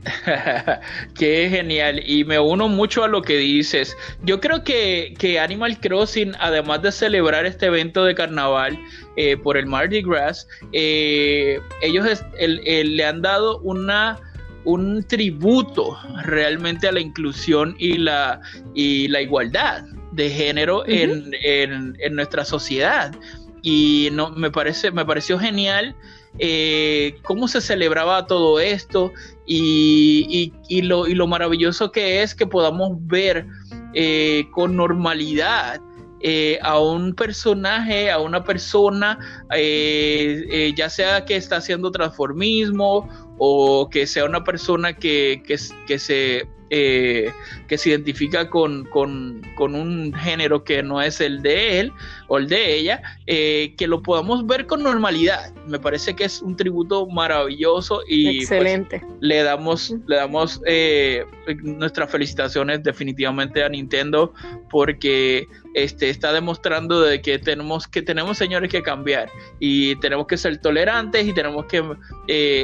Qué 1.19 1.49
genial. 1.51 2.03
Y 2.07 2.25
me 2.25 2.39
uno 2.39 2.69
mucho 2.69 3.05
a 3.05 3.09
lo 3.09 3.23
que 3.23 3.37
dices. 3.37 3.97
Yo 4.23 4.41
creo 4.41 4.65
que, 4.65 5.39
Animal 5.41 5.79
Crossing, 5.81 6.33
además 6.41 6.83
de 6.83 6.93
celebrar 6.93 7.47
este 7.47 7.67
evento 7.67 8.05
de 8.05 8.15
carnaval 8.15 8.79
eh, 9.17 9.37
por 9.37 9.57
el 9.57 9.67
Mardi 9.67 10.03
Gras, 10.03 10.47
eh, 10.73 11.61
ellos 11.83 12.07
le 12.39 13.05
han 13.05 13.23
dado 13.23 13.59
una 13.61 14.19
un 14.65 15.03
tributo 15.05 15.97
realmente 16.25 16.89
a 16.89 16.93
la 16.93 17.01
inclusión 17.01 17.75
y 17.79 17.97
la, 17.97 18.41
y 18.75 19.09
la 19.09 19.23
igualdad 19.23 19.85
de 20.12 20.31
género 20.31 20.85
en, 20.87 21.97
nuestra 22.12 22.44
sociedad. 22.44 23.14
Y 23.62 24.09
no, 24.12 24.31
me, 24.31 24.51
parece, 24.51 24.90
me 24.90 25.05
pareció 25.05 25.38
genial 25.38 25.97
eh, 26.38 27.16
cómo 27.23 27.49
se 27.49 27.61
celebraba 27.61 28.27
todo 28.27 28.61
esto 28.61 29.12
y, 29.47 30.53
lo, 30.83 31.09
y, 31.09 31.14
lo, 31.14 31.27
maravilloso 31.27 31.90
que 31.90 32.23
es 32.23 32.35
que 32.35 32.47
podamos 32.47 32.92
ver 33.01 33.47
eh, 33.94 34.44
con 34.53 34.77
normalidad 34.77 35.81
eh, 36.21 36.59
a 36.62 36.79
un 36.79 37.14
personaje, 37.14 38.11
a 38.11 38.18
una 38.18 38.44
persona, 38.44 39.18
ya 39.51 40.90
sea 40.90 41.25
que 41.25 41.37
está 41.37 41.57
haciendo 41.57 41.90
transformismo 41.90 43.09
o 43.38 43.88
que 43.90 44.07
sea 44.07 44.25
una 44.25 44.44
persona 44.44 44.92
que, 44.92 45.42
que 45.44 45.99
se 45.99 46.49
eh, 46.70 47.31
que 47.66 47.78
se 47.78 47.90
identifica 47.90 48.50
con, 48.50 48.88
un 48.94 50.12
género 50.14 50.64
que 50.64 50.83
no 50.83 51.00
es 51.00 51.20
el 51.20 51.42
de 51.42 51.81
él 51.81 51.92
o 52.29 52.38
el 52.38 52.47
de 52.47 52.77
ella, 52.77 53.03
eh, 53.27 53.75
que 53.77 53.87
lo 53.87 54.03
podamos 54.03 54.47
ver 54.47 54.67
con 54.67 54.83
normalidad. 54.83 55.53
Me 55.67 55.79
parece 55.79 56.14
que 56.14 56.25
es 56.25 56.41
un 56.41 56.57
tributo 56.57 57.07
maravilloso 57.07 58.03
y 58.07 58.25
pues, 58.25 58.51
Excelente. 58.51 59.05
le 59.21 59.43
damos, 59.43 59.95
le 60.07 60.17
damos 60.17 60.61
eh, 60.67 61.25
nuestras 61.62 62.11
felicitaciones 62.11 62.83
definitivamente 62.83 63.64
a 63.64 63.69
Nintendo 63.69 64.33
porque 64.71 65.47
este, 65.75 66.11
está 66.11 66.33
demostrando 66.33 67.01
de 67.01 67.21
que 67.23 67.38
tenemos 67.38 67.87
que 67.87 68.03
tenemos 68.03 68.37
señores 68.37 68.71
que 68.71 68.83
cambiar 68.83 69.31
y 69.59 69.97
tenemos 69.97 70.27
que 70.27 70.37
ser 70.37 70.59
tolerantes 70.59 71.27
y 71.27 71.33
tenemos 71.33 71.67
que 71.67 71.83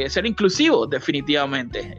ser 0.09 0.27
inclusivos 0.27 0.90
definitivamente. 0.90 1.94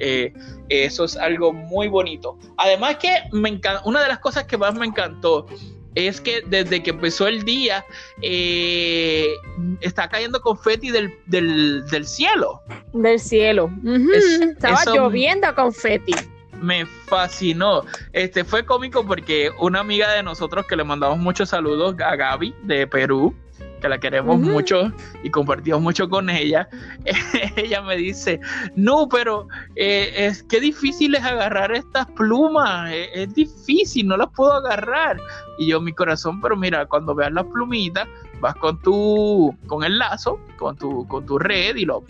eso 0.69 1.05
es 1.05 1.17
algo 1.17 1.51
muy 1.51 1.87
bonito. 1.87 2.37
Además 2.57 2.97
que 2.97 3.09
me 3.31 3.59
una 3.85 4.01
de 4.01 4.07
las 4.07 4.19
cosas 4.19 4.43
que 4.45 4.57
más 4.57 4.75
me 4.75 4.85
encantó 4.85 5.47
es 5.95 6.21
que 6.21 6.43
desde 6.47 6.83
que 6.83 6.91
empezó 6.91 7.27
el 7.27 7.43
día 7.43 7.85
eh, 8.21 9.33
está 9.81 10.09
cayendo 10.09 10.41
confeti 10.41 10.91
del, 10.91 11.13
del, 11.25 12.05
cielo. 12.05 12.61
Del 12.93 13.19
cielo. 13.19 13.71
Estaba 14.13 14.83
lloviendo 14.85 15.53
confeti. 15.55 16.13
Me 16.61 16.85
fascinó. 16.85 17.83
Este 18.13 18.43
fue 18.43 18.65
cómico 18.65 19.05
porque 19.05 19.51
una 19.59 19.79
amiga 19.79 20.11
de 20.11 20.23
nosotros 20.23 20.65
que 20.67 20.75
le 20.75 20.83
mandamos 20.83 21.17
muchos 21.17 21.49
saludos 21.49 21.95
a 21.99 22.15
Gaby 22.15 22.53
de 22.63 22.87
Perú 22.87 23.35
que 23.81 23.89
la 23.89 23.99
queremos 23.99 24.39
mucho 24.39 24.91
y 25.23 25.29
compartimos 25.29 25.81
mucho 25.81 26.09
con 26.09 26.29
ella, 26.29 26.67
ella 27.55 27.81
me 27.81 27.97
dice, 27.97 28.39
no, 28.75 29.07
pero 29.07 29.47
eh, 29.75 30.11
es 30.15 30.43
que 30.43 30.59
difícil 30.59 31.15
es 31.15 31.23
agarrar 31.23 31.71
estas 31.71 32.05
plumas, 32.11 32.91
es, 32.91 33.09
es, 33.13 33.33
difícil, 33.33 34.07
no 34.07 34.17
las 34.17 34.29
puedo 34.29 34.53
agarrar. 34.53 35.17
Y 35.57 35.67
yo 35.67 35.81
mi 35.81 35.93
corazón, 35.93 36.41
pero 36.41 36.55
mira, 36.55 36.85
cuando 36.85 37.15
veas 37.15 37.31
las 37.31 37.45
plumitas, 37.45 38.07
vas 38.39 38.55
con 38.55 38.81
tu, 38.81 39.55
con 39.67 39.83
el 39.83 39.97
lazo, 39.97 40.39
con 40.57 40.77
tu, 40.77 41.07
con 41.07 41.25
tu 41.25 41.39
red 41.39 41.75
y, 41.75 41.85
lo, 41.85 42.03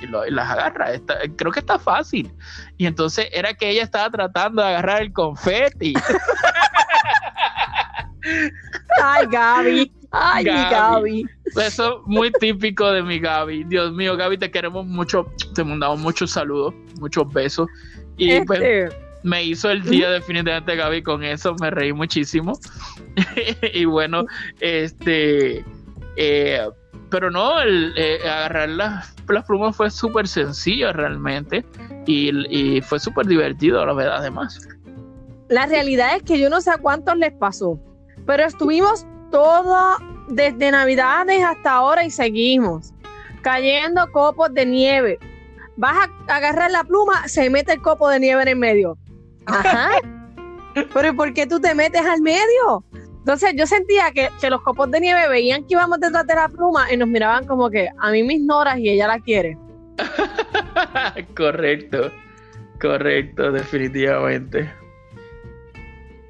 y, 0.00 0.06
lo, 0.06 0.26
y 0.26 0.30
las 0.30 0.50
agarras. 0.50 1.00
creo 1.36 1.52
que 1.52 1.60
está 1.60 1.78
fácil. 1.78 2.32
Y 2.76 2.86
entonces 2.86 3.28
era 3.32 3.54
que 3.54 3.70
ella 3.70 3.82
estaba 3.82 4.10
tratando 4.10 4.62
de 4.62 4.68
agarrar 4.68 5.02
el 5.02 5.12
confeti. 5.12 5.94
Ay, 9.02 9.26
Gaby. 9.30 9.92
Ay, 10.12 10.44
mi 10.44 10.50
Gaby. 10.50 11.26
Eso 11.56 12.02
muy 12.06 12.30
típico 12.32 12.90
de 12.92 13.02
mi 13.02 13.18
Gaby. 13.18 13.64
Dios 13.64 13.92
mío, 13.92 14.16
Gaby, 14.16 14.38
te 14.38 14.50
queremos 14.50 14.86
mucho. 14.86 15.26
Te 15.54 15.64
mandamos 15.64 16.00
muchos 16.00 16.30
saludos, 16.32 16.74
muchos 17.00 17.32
besos. 17.32 17.68
Y 18.18 18.40
pues, 18.42 18.60
este. 18.60 18.96
me 19.22 19.42
hizo 19.42 19.70
el 19.70 19.82
día 19.82 20.10
definitivamente 20.10 20.76
Gaby 20.76 21.02
con 21.02 21.24
eso. 21.24 21.54
Me 21.60 21.70
reí 21.70 21.92
muchísimo. 21.92 22.58
y 23.74 23.84
bueno, 23.86 24.26
este... 24.60 25.64
Eh, 26.16 26.60
pero 27.08 27.30
no, 27.30 27.60
el, 27.60 27.94
eh, 27.96 28.18
agarrar 28.22 28.68
las, 28.70 29.14
las, 29.28 29.44
plumas 29.44 29.76
fue 29.76 29.90
súper 29.90 30.26
sencillo 30.26 30.92
realmente 30.92 31.64
y, 32.06 32.30
y 32.48 32.80
fue 32.80 32.98
súper 32.98 33.26
divertido, 33.26 33.84
la 33.84 33.92
verdad, 33.92 34.16
además. 34.18 34.66
La 35.48 35.66
realidad 35.66 36.16
es 36.16 36.22
que 36.22 36.38
yo 36.38 36.48
no 36.48 36.60
sé 36.62 36.70
a 36.70 36.78
cuántos 36.78 37.16
les 37.18 37.32
pasó, 37.32 37.78
pero 38.26 38.44
estuvimos 38.44 39.06
todo 39.32 39.96
desde 40.28 40.70
Navidades 40.70 41.42
hasta 41.42 41.72
ahora 41.72 42.04
y 42.04 42.10
seguimos 42.10 42.92
cayendo 43.42 44.08
copos 44.12 44.54
de 44.54 44.64
nieve. 44.64 45.18
Vas 45.76 46.08
a 46.28 46.36
agarrar 46.36 46.70
la 46.70 46.84
pluma, 46.84 47.26
se 47.26 47.50
mete 47.50 47.72
el 47.72 47.82
copo 47.82 48.08
de 48.08 48.20
nieve 48.20 48.42
en 48.42 48.48
el 48.48 48.56
medio. 48.56 48.96
Ajá. 49.46 49.90
Pero 50.94 51.16
¿por 51.16 51.34
qué 51.34 51.46
tú 51.46 51.60
te 51.60 51.74
metes 51.74 52.02
al 52.02 52.20
medio? 52.20 52.84
Entonces 53.18 53.54
yo 53.56 53.66
sentía 53.66 54.12
que, 54.12 54.28
que, 54.40 54.50
los 54.50 54.62
copos 54.62 54.90
de 54.90 55.00
nieve 55.00 55.28
veían 55.28 55.64
que 55.64 55.74
íbamos 55.74 55.98
detrás 56.00 56.26
de 56.26 56.34
la 56.34 56.48
pluma 56.48 56.92
y 56.92 56.96
nos 56.96 57.08
miraban 57.08 57.46
como 57.46 57.68
que 57.70 57.88
a 57.98 58.10
mí 58.10 58.22
me 58.22 58.34
ignoras 58.34 58.78
y 58.78 58.90
ella 58.90 59.08
la 59.08 59.18
quiere. 59.18 59.56
correcto, 61.36 62.10
correcto, 62.80 63.52
definitivamente. 63.52 64.72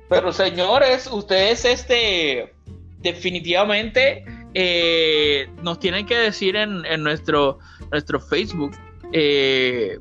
Pero 0.08 0.32
señores, 0.32 1.06
ustedes 1.10 1.64
este 1.64 2.52
definitivamente 3.02 4.24
eh, 4.54 5.48
nos 5.62 5.78
tienen 5.78 6.06
que 6.06 6.16
decir 6.16 6.56
en, 6.56 6.82
nuestro, 7.02 7.58
nuestro 7.90 8.20
Facebook 8.20 8.72
eh, 9.12 9.98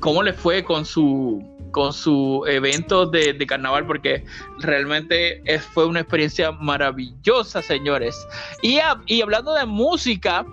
cómo 0.00 0.22
le 0.22 0.32
fue 0.32 0.64
con 0.64 0.84
su 0.84 1.48
con 1.72 1.94
su 1.94 2.44
evento 2.46 3.06
de, 3.06 3.34
carnaval 3.46 3.86
porque 3.86 4.24
realmente 4.58 5.42
fue 5.72 5.86
una 5.86 6.00
experiencia 6.00 6.52
maravillosa 6.52 7.62
señores. 7.62 8.14
Y, 8.60 8.78
y 9.06 9.22
hablando 9.22 9.54
de 9.54 9.64
música 9.64 10.44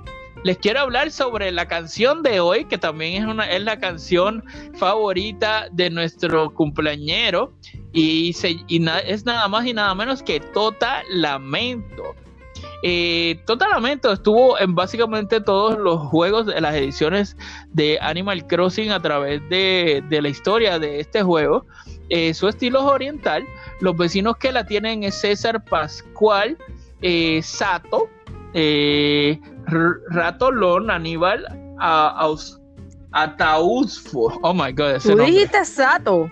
les 0.43 0.57
quiero 0.57 0.79
hablar 0.79 1.11
sobre 1.11 1.51
la 1.51 1.67
canción 1.67 2.23
de 2.23 2.39
hoy, 2.39 2.65
que 2.65 2.77
también 2.77 3.21
es, 3.21 3.27
una, 3.27 3.49
es 3.49 3.61
la 3.61 3.77
canción 3.79 4.43
favorita 4.75 5.67
de 5.71 5.89
nuestro 5.89 6.53
cumpleañero 6.53 7.53
y, 7.93 8.35
es 9.05 9.25
nada 9.25 9.47
más 9.47 9.65
y 9.65 9.73
nada 9.73 9.93
menos 9.95 10.21
que 10.23 10.39
Tota 10.39 11.01
Lamento. 11.09 12.15
Eh, 12.83 13.41
Total 13.45 13.69
Lamento 13.71 14.11
estuvo 14.11 14.57
en 14.59 14.73
básicamente 14.73 15.41
todos 15.41 15.77
los 15.77 15.99
juegos 16.07 16.45
de 16.45 16.59
las 16.61 16.75
ediciones 16.75 17.35
de 17.73 17.97
Animal 18.01 18.47
Crossing 18.47 18.91
a 18.91 19.01
través 19.01 19.41
de, 19.49 20.01
de 20.09 20.21
la 20.21 20.29
historia 20.29 20.79
de 20.79 20.99
este 21.01 21.21
juego. 21.21 21.65
Eh, 22.09 22.33
su 22.33 22.47
estilo 22.47 22.79
es 22.79 22.85
oriental. 22.85 23.45
Los 23.81 23.97
vecinos 23.97 24.37
que 24.37 24.51
la 24.51 24.65
tienen 24.65 25.03
es 25.03 25.19
César 25.19 25.63
Pascual, 25.65 26.57
eh, 27.01 27.41
Sato, 27.43 28.09
eh, 28.53 29.39
Ratolón, 30.09 30.89
Aníbal, 30.89 31.45
a, 31.79 32.25
Aus- 32.25 32.59
Atauzfo. 33.11 34.39
Oh 34.41 34.53
my 34.53 34.71
god, 34.71 34.95
ese 34.95 35.11
Tú 35.15 35.17
dijiste 35.19 35.63
Sato. 35.65 36.31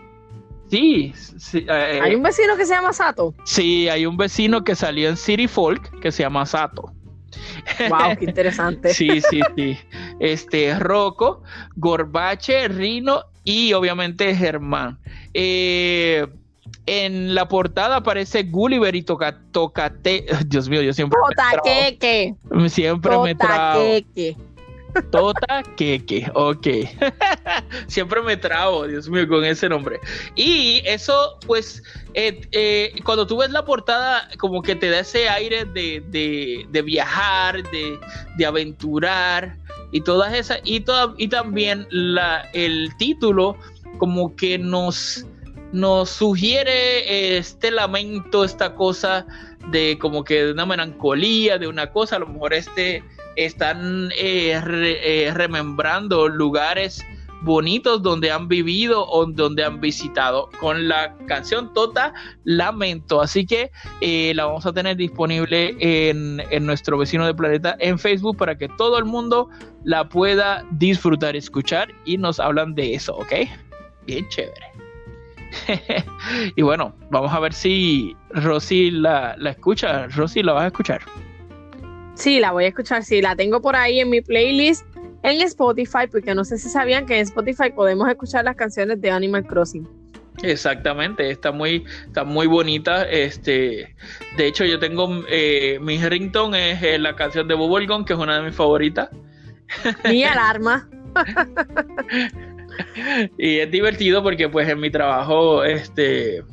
Sí, 0.69 1.13
sí, 1.15 1.65
eh, 1.67 1.99
Hay 2.03 2.15
un 2.15 2.23
vecino 2.23 2.57
que 2.57 2.65
se 2.65 2.73
llama 2.73 2.91
Sato. 2.93 3.33
sí, 3.45 3.87
hay 3.87 4.05
un 4.05 4.17
vecino 4.17 4.63
que 4.63 4.75
salió 4.75 5.09
en 5.09 5.17
City 5.17 5.47
Folk 5.47 5.99
que 5.99 6.11
se 6.11 6.23
llama 6.23 6.45
Sato. 6.45 6.91
Wow, 7.89 8.15
qué 8.19 8.25
interesante. 8.25 8.93
Sí, 8.93 9.21
sí, 9.21 9.41
sí. 9.55 9.77
Este, 10.19 10.77
Rocco, 10.77 11.43
Gorbache, 11.75 12.67
Rino 12.67 13.23
y 13.43 13.73
obviamente 13.73 14.35
Germán. 14.35 14.99
Eh, 15.33 16.27
en 16.85 17.35
la 17.35 17.47
portada 17.47 17.97
aparece 17.97 18.43
Gulliver 18.43 18.95
y 18.95 19.03
Toca, 19.03 19.39
Tocate. 19.51 20.25
Dios 20.47 20.69
mío, 20.69 20.81
yo 20.81 20.93
siempre 20.93 21.19
me 21.27 21.35
trabo. 21.35 21.57
Totaqueque. 21.57 22.35
Siempre 22.69 23.17
me 23.19 23.35
trabo. 23.35 23.83
Tota 25.11 25.63
Keke, 25.75 26.29
ok. 26.33 26.67
Siempre 27.87 28.21
me 28.21 28.37
trabo, 28.37 28.87
Dios 28.87 29.09
mío, 29.09 29.27
con 29.27 29.43
ese 29.45 29.69
nombre. 29.69 29.99
Y 30.35 30.81
eso, 30.85 31.37
pues, 31.45 31.83
eh, 32.13 32.41
eh, 32.51 32.93
cuando 33.03 33.25
tú 33.27 33.37
ves 33.37 33.51
la 33.51 33.63
portada, 33.65 34.27
como 34.37 34.61
que 34.61 34.75
te 34.75 34.89
da 34.89 34.99
ese 34.99 35.29
aire 35.29 35.65
de, 35.65 36.03
de- 36.09 36.65
de 36.69 36.81
viajar, 36.81 37.63
de, 37.71 37.99
de 38.37 38.45
aventurar 38.45 39.57
y 39.91 40.01
todas 40.01 40.33
esas. 40.33 40.59
Y, 40.63 40.81
toda- 40.81 41.13
y 41.17 41.27
también 41.27 41.87
la, 41.89 42.41
el 42.53 42.89
título, 42.97 43.57
como 43.97 44.35
que 44.35 44.57
nos, 44.57 45.25
nos 45.71 46.09
sugiere 46.09 47.37
este 47.37 47.71
lamento, 47.71 48.43
esta 48.43 48.75
cosa 48.75 49.25
de 49.71 49.97
como 49.99 50.23
que 50.23 50.45
de 50.45 50.51
una 50.53 50.65
melancolía, 50.65 51.57
de 51.57 51.67
una 51.67 51.91
cosa, 51.91 52.15
a 52.15 52.19
lo 52.19 52.27
mejor 52.27 52.53
este 52.53 53.03
están 53.37 54.09
eh, 54.17 54.59
eh, 54.65 55.31
remembrando 55.33 56.27
lugares 56.27 57.05
bonitos 57.41 58.01
donde 58.01 58.31
han 58.31 58.47
vivido 58.47 59.07
o 59.07 59.25
donde 59.25 59.63
han 59.63 59.79
visitado 59.79 60.49
con 60.59 60.87
la 60.87 61.15
canción 61.27 61.71
Tota 61.73 62.13
Lamento. 62.43 63.21
Así 63.21 63.45
que 63.45 63.71
eh, 64.01 64.33
la 64.35 64.45
vamos 64.45 64.65
a 64.65 64.73
tener 64.73 64.97
disponible 64.97 65.75
en, 65.79 66.41
en 66.49 66.65
nuestro 66.65 66.97
vecino 66.97 67.25
de 67.25 67.33
planeta 67.33 67.75
en 67.79 67.99
Facebook 67.99 68.37
para 68.37 68.57
que 68.57 68.67
todo 68.69 68.97
el 68.97 69.05
mundo 69.05 69.49
la 69.83 70.09
pueda 70.09 70.65
disfrutar 70.71 71.35
escuchar 71.35 71.89
y 72.05 72.17
nos 72.17 72.39
hablan 72.39 72.73
de 72.75 72.95
eso, 72.95 73.15
¿ok? 73.15 73.33
Bien 74.05 74.27
chévere. 74.29 74.67
y 76.55 76.61
bueno, 76.61 76.93
vamos 77.09 77.31
a 77.31 77.39
ver 77.39 77.53
si 77.53 78.15
Rosy 78.31 78.91
la, 78.91 79.35
la 79.37 79.51
escucha. 79.51 80.07
Rosy, 80.07 80.43
¿la 80.43 80.53
vas 80.53 80.63
a 80.63 80.67
escuchar? 80.67 81.01
Sí, 82.17 82.39
la 82.39 82.51
voy 82.51 82.65
a 82.65 82.67
escuchar. 82.69 83.03
Sí, 83.03 83.21
la 83.21 83.35
tengo 83.35 83.61
por 83.61 83.75
ahí 83.75 83.99
en 83.99 84.09
mi 84.09 84.21
playlist 84.21 84.85
en 85.21 85.41
Spotify, 85.41 86.07
porque 86.11 86.33
no 86.33 86.43
sé 86.43 86.57
si 86.57 86.67
sabían 86.67 87.05
que 87.05 87.15
en 87.15 87.21
Spotify 87.21 87.69
podemos 87.75 88.09
escuchar 88.09 88.43
las 88.43 88.55
canciones 88.55 88.99
de 88.99 89.11
Animal 89.11 89.45
Crossing. 89.45 89.87
Exactamente, 90.41 91.29
está 91.29 91.51
muy, 91.51 91.85
está 92.05 92.23
muy 92.23 92.47
bonita. 92.47 93.03
Este, 93.03 93.95
de 94.35 94.47
hecho, 94.47 94.65
yo 94.65 94.79
tengo 94.79 95.23
eh, 95.29 95.77
mi 95.79 95.97
ringtone 95.97 96.71
es 96.71 96.83
eh, 96.83 96.97
la 96.97 97.15
canción 97.15 97.47
de 97.47 97.53
Bubblegum, 97.53 98.03
que 98.03 98.13
es 98.13 98.19
una 98.19 98.37
de 98.37 98.43
mis 98.43 98.55
favoritas. 98.55 99.09
Mi 100.09 100.23
alarma. 100.23 100.89
Y 103.39 103.57
es 103.57 103.71
divertido 103.71 104.21
porque, 104.21 104.49
pues, 104.49 104.69
en 104.69 104.79
mi 104.79 104.91
trabajo, 104.91 105.63
este, 105.63 106.43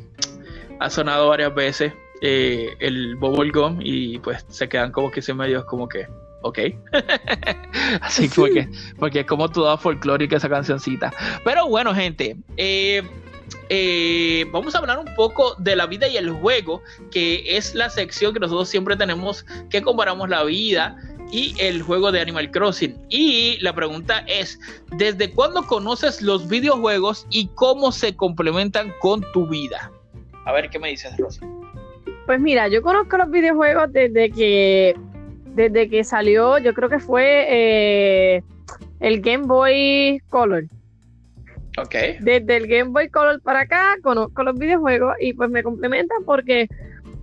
ha 0.81 0.89
sonado 0.89 1.29
varias 1.29 1.55
veces 1.55 1.93
eh, 2.21 2.75
el 2.81 3.17
Bubblegum 3.17 3.81
y, 3.83 4.19
pues, 4.19 4.45
se 4.49 4.69
quedan 4.69 4.93
como 4.93 5.11
que 5.11 5.23
se 5.23 5.35
medio 5.35 5.65
como 5.67 5.89
que, 5.89 6.07
ok. 6.43 6.59
Así 8.01 8.29
que 8.29 8.35
porque, 8.35 8.69
porque 8.99 9.21
es 9.21 9.27
como 9.27 9.49
toda 9.49 9.77
folclórica 9.77 10.37
esa 10.37 10.49
cancioncita. 10.49 11.13
Pero 11.45 11.69
bueno, 11.69 11.95
gente, 11.95 12.37
eh, 12.57 13.03
eh, 13.69 14.47
vamos 14.53 14.75
a 14.75 14.79
hablar 14.79 14.99
un 14.99 15.15
poco 15.15 15.55
de 15.59 15.77
la 15.77 15.87
vida 15.87 16.09
y 16.09 16.17
el 16.17 16.31
juego, 16.31 16.83
que 17.11 17.57
es 17.57 17.75
la 17.75 17.91
sección 17.91 18.33
que 18.33 18.41
nosotros 18.41 18.69
siempre 18.69 18.97
tenemos 18.97 19.45
que 19.71 19.83
comparamos 19.83 20.29
la 20.29 20.45
vida 20.45 20.97
y 21.31 21.55
el 21.59 21.83
juego 21.83 22.13
de 22.13 22.21
Animal 22.21 22.51
Crossing. 22.51 22.97
Y 23.09 23.59
la 23.61 23.75
pregunta 23.75 24.25
es, 24.27 24.59
¿desde 24.97 25.31
cuándo 25.33 25.67
conoces 25.67 26.23
los 26.23 26.49
videojuegos 26.49 27.27
y 27.31 27.49
cómo 27.49 27.93
se 27.93 28.15
complementan 28.15 28.93
con 29.01 29.25
tu 29.33 29.49
vida? 29.49 29.91
A 30.47 30.53
ver, 30.53 30.69
¿qué 30.69 30.79
me 30.79 30.91
dices, 30.91 31.17
Rosa? 31.17 31.41
Pues 32.27 32.41
mira, 32.41 32.69
yo 32.69 32.83
conozco 32.83 33.19
los 33.19 33.31
videojuegos 33.31 33.93
desde 33.93 34.31
que 34.31 34.97
desde 35.55 35.89
que 35.89 36.03
salió, 36.05 36.59
yo 36.59 36.75
creo 36.75 36.89
que 36.89 36.99
fue 36.99 37.47
eh, 37.49 38.43
el 39.01 39.21
Game 39.21 39.47
Boy 39.47 40.21
Color. 40.29 40.65
Ok. 41.79 41.95
Desde 42.21 42.57
el 42.57 42.67
Game 42.67 42.91
Boy 42.91 43.09
Color 43.09 43.41
para 43.41 43.61
acá 43.61 43.97
conozco 44.03 44.43
los 44.43 44.59
videojuegos 44.59 45.15
y 45.21 45.33
pues 45.33 45.51
me 45.51 45.63
complementan 45.63 46.25
porque 46.25 46.69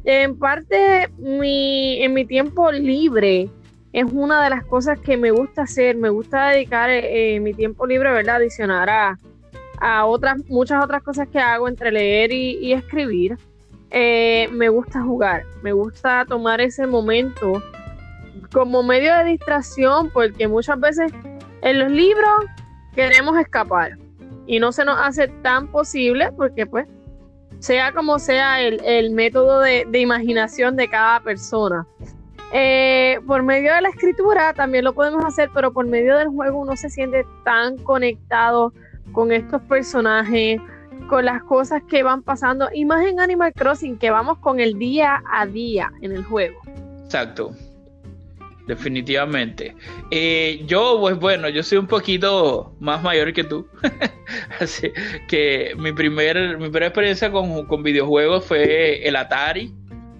en 0.03 0.37
parte 0.37 1.09
mi, 1.17 2.01
en 2.01 2.13
mi 2.13 2.25
tiempo 2.25 2.71
libre 2.71 3.49
es 3.93 4.05
una 4.11 4.43
de 4.43 4.49
las 4.49 4.65
cosas 4.65 4.99
que 4.99 5.17
me 5.17 5.31
gusta 5.31 5.63
hacer, 5.63 5.97
me 5.97 6.09
gusta 6.09 6.49
dedicar 6.49 6.89
eh, 6.89 7.39
mi 7.41 7.53
tiempo 7.53 7.85
libre, 7.85 8.11
¿verdad? 8.11 8.37
Adicionar 8.37 8.89
a, 8.89 9.17
a 9.79 10.05
otras, 10.05 10.37
muchas 10.47 10.83
otras 10.83 11.03
cosas 11.03 11.27
que 11.27 11.39
hago 11.39 11.67
entre 11.67 11.91
leer 11.91 12.31
y, 12.31 12.57
y 12.61 12.71
escribir. 12.71 13.37
Eh, 13.91 14.47
me 14.53 14.69
gusta 14.69 15.01
jugar, 15.01 15.43
me 15.61 15.73
gusta 15.73 16.25
tomar 16.25 16.61
ese 16.61 16.87
momento 16.87 17.61
como 18.53 18.83
medio 18.83 19.13
de 19.17 19.25
distracción 19.25 20.09
porque 20.11 20.47
muchas 20.47 20.79
veces 20.79 21.11
en 21.61 21.79
los 21.79 21.91
libros 21.91 22.45
queremos 22.95 23.37
escapar 23.37 23.97
y 24.47 24.59
no 24.59 24.71
se 24.71 24.85
nos 24.85 24.97
hace 24.97 25.27
tan 25.27 25.67
posible 25.67 26.31
porque 26.37 26.65
pues 26.65 26.87
sea 27.59 27.91
como 27.91 28.17
sea 28.17 28.61
el, 28.61 28.81
el 28.85 29.11
método 29.11 29.59
de, 29.59 29.85
de 29.89 29.99
imaginación 29.99 30.75
de 30.75 30.89
cada 30.89 31.19
persona. 31.19 31.85
Eh, 32.53 33.19
por 33.27 33.43
medio 33.43 33.73
de 33.73 33.81
la 33.81 33.89
escritura 33.89 34.53
también 34.53 34.83
lo 34.83 34.93
podemos 34.93 35.23
hacer, 35.23 35.49
pero 35.53 35.71
por 35.71 35.85
medio 35.85 36.17
del 36.17 36.27
juego 36.29 36.59
uno 36.59 36.75
se 36.75 36.89
siente 36.89 37.25
tan 37.45 37.77
conectado 37.77 38.73
con 39.13 39.31
estos 39.31 39.61
personajes, 39.63 40.59
con 41.07 41.25
las 41.25 41.43
cosas 41.43 41.81
que 41.87 42.03
van 42.03 42.23
pasando, 42.23 42.69
y 42.73 42.85
más 42.85 43.05
en 43.05 43.19
Animal 43.19 43.53
Crossing, 43.53 43.97
que 43.97 44.09
vamos 44.09 44.37
con 44.39 44.59
el 44.59 44.77
día 44.77 45.21
a 45.31 45.45
día 45.45 45.91
en 46.01 46.11
el 46.13 46.23
juego. 46.23 46.61
Exacto. 47.03 47.51
Definitivamente. 48.67 49.75
Eh, 50.11 50.63
yo, 50.65 50.97
pues 50.99 51.19
bueno, 51.19 51.49
yo 51.49 51.63
soy 51.63 51.77
un 51.77 51.87
poquito 51.87 52.75
más 52.79 53.03
mayor 53.03 53.33
que 53.33 53.43
tú. 53.43 53.67
Así 54.59 54.91
que 55.27 55.73
mi, 55.77 55.91
primer, 55.91 56.57
mi 56.57 56.65
primera 56.65 56.87
experiencia 56.87 57.31
con, 57.31 57.65
con 57.65 57.83
videojuegos 57.83 58.45
fue 58.45 59.05
el 59.07 59.15
Atari. 59.15 59.73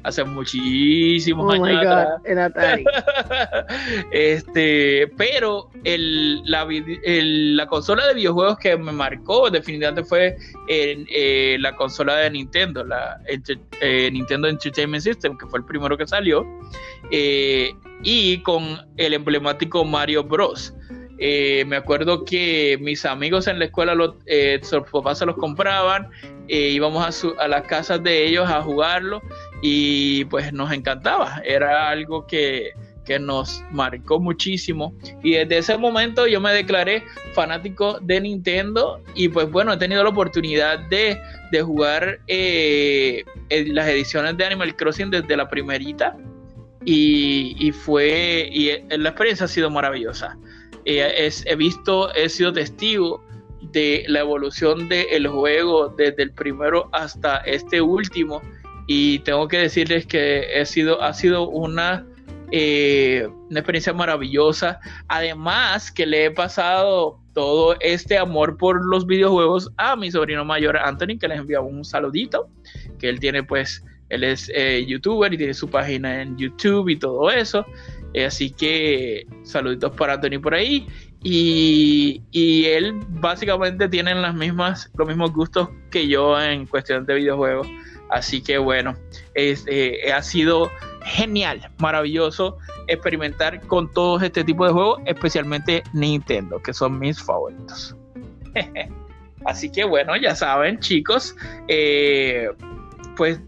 Hace 0.03 0.23
muchísimos 0.23 1.45
Oh 1.47 1.51
años 1.51 1.67
my 1.67 1.75
atrás. 1.75 2.07
God, 2.19 2.27
el 2.27 2.39
Atari. 2.39 2.83
este, 4.11 5.07
pero 5.17 5.69
el, 5.83 6.41
la, 6.49 6.67
el- 7.03 7.55
la 7.55 7.67
consola 7.67 8.07
de 8.07 8.13
videojuegos 8.15 8.57
que 8.57 8.75
me 8.77 8.91
marcó 8.91 9.49
definitivamente 9.49 10.03
fue 10.03 10.35
en, 10.67 11.05
eh, 11.09 11.57
la 11.59 11.75
consola 11.75 12.15
de 12.17 12.31
Nintendo, 12.31 12.83
la 12.83 13.19
eh, 13.27 14.09
Nintendo 14.11 14.47
Entertainment 14.47 15.03
System, 15.03 15.37
que 15.37 15.45
fue 15.47 15.59
el 15.59 15.65
primero 15.65 15.97
que 15.97 16.07
salió, 16.07 16.45
eh, 17.11 17.71
y 18.03 18.39
con 18.39 18.79
el 18.97 19.13
emblemático 19.13 19.85
Mario 19.85 20.23
Bros. 20.23 20.73
Eh, 21.23 21.63
me 21.67 21.75
acuerdo 21.75 22.25
que 22.25 22.79
mis 22.81 23.05
amigos 23.05 23.45
en 23.47 23.59
la 23.59 23.65
escuela, 23.65 23.93
lo- 23.93 24.17
eh, 24.25 24.59
sus 24.63 24.81
papás 24.91 25.19
se 25.19 25.25
los 25.27 25.35
compraban, 25.35 26.09
eh, 26.47 26.69
íbamos 26.69 27.05
a, 27.05 27.11
su- 27.11 27.35
a 27.39 27.47
las 27.47 27.61
casas 27.67 28.01
de 28.01 28.25
ellos 28.25 28.49
a 28.49 28.61
jugarlo 28.63 29.21
y 29.61 30.25
pues 30.25 30.51
nos 30.53 30.71
encantaba, 30.71 31.41
era 31.45 31.89
algo 31.89 32.25
que, 32.25 32.71
que 33.05 33.19
nos 33.19 33.63
marcó 33.71 34.19
muchísimo 34.19 34.93
y 35.23 35.31
desde 35.33 35.57
ese 35.59 35.77
momento 35.77 36.27
yo 36.27 36.39
me 36.41 36.51
declaré 36.53 37.03
fanático 37.33 37.99
de 38.01 38.21
Nintendo 38.21 39.01
y 39.15 39.27
pues 39.29 39.49
bueno, 39.51 39.73
he 39.73 39.77
tenido 39.77 40.03
la 40.03 40.09
oportunidad 40.09 40.79
de, 40.89 41.19
de 41.51 41.61
jugar 41.61 42.19
eh, 42.27 43.23
en 43.49 43.75
las 43.75 43.87
ediciones 43.87 44.37
de 44.37 44.45
Animal 44.45 44.75
Crossing 44.75 45.09
desde 45.11 45.35
la 45.37 45.47
primerita 45.49 46.15
y, 46.85 47.55
y 47.59 47.71
fue, 47.71 48.49
y 48.51 48.69
eh, 48.69 48.85
la 48.89 49.09
experiencia 49.09 49.45
ha 49.45 49.49
sido 49.49 49.69
maravillosa. 49.69 50.37
Eh, 50.85 51.13
es- 51.17 51.45
he 51.45 51.55
visto, 51.55 52.11
he 52.15 52.27
sido 52.29 52.51
testigo 52.53 53.23
de 53.71 54.03
la 54.07 54.21
evolución 54.21 54.89
del 54.89 55.27
juego 55.27 55.89
desde 55.89 56.23
el 56.23 56.31
primero 56.33 56.89
hasta 56.91 57.37
este 57.37 57.79
último 57.81 58.41
y 58.87 59.19
tengo 59.19 59.47
que 59.47 59.57
decirles 59.57 60.05
que 60.05 60.59
he 60.59 60.65
sido, 60.65 61.01
ha 61.01 61.13
sido 61.13 61.49
una 61.49 62.05
Eh, 62.53 63.25
una 63.49 63.61
experiencia 63.61 63.93
maravillosa. 63.93 64.81
Además 65.07 65.89
que 65.89 66.05
le 66.05 66.25
he 66.25 66.31
pasado 66.31 67.17
todo 67.33 67.77
este 67.79 68.17
amor 68.17 68.57
por 68.57 68.83
los 68.85 69.07
videojuegos 69.07 69.71
a 69.77 69.95
mi 69.95 70.11
sobrino 70.11 70.43
mayor 70.43 70.75
Anthony, 70.77 71.17
que 71.17 71.29
les 71.29 71.39
enviamos 71.39 71.71
un 71.71 71.85
saludito, 71.85 72.49
que 72.99 73.07
él 73.07 73.21
tiene 73.21 73.41
pues, 73.41 73.85
él 74.09 74.25
es 74.25 74.51
eh, 74.53 74.83
youtuber 74.85 75.33
y 75.33 75.37
tiene 75.37 75.53
su 75.53 75.69
página 75.69 76.21
en 76.21 76.37
YouTube 76.37 76.89
y 76.89 76.97
todo 76.97 77.31
eso. 77.31 77.65
Eh, 78.13 78.25
así 78.25 78.49
que 78.51 79.25
saluditos 79.43 79.93
para 79.95 80.15
Anthony 80.15 80.41
por 80.41 80.53
ahí. 80.53 80.85
Y, 81.23 82.21
y, 82.31 82.65
él 82.65 82.99
básicamente 83.07 83.87
tiene 83.87 84.13
las 84.15 84.35
mismas, 84.35 84.91
los 84.97 85.07
mismos 85.07 85.31
gustos 85.31 85.69
que 85.89 86.07
yo 86.07 86.37
en 86.41 86.65
cuestión 86.65 87.05
de 87.05 87.13
videojuegos. 87.15 87.67
Así 88.11 88.41
que 88.41 88.57
bueno, 88.57 88.95
eh, 89.35 90.11
ha 90.13 90.21
sido 90.21 90.69
genial, 91.03 91.71
maravilloso 91.79 92.57
experimentar 92.87 93.61
con 93.67 93.91
todos 93.91 94.21
este 94.21 94.43
tipo 94.43 94.65
de 94.65 94.73
juegos, 94.73 95.01
especialmente 95.05 95.81
Nintendo, 95.93 96.61
que 96.61 96.73
son 96.73 96.99
mis 96.99 97.21
favoritos. 97.21 97.95
Así 99.45 99.71
que 99.71 99.85
bueno, 99.85 100.15
ya 100.17 100.35
saben, 100.35 100.79
chicos, 100.79 101.35
eh, 101.67 102.49
pues, 103.15 103.39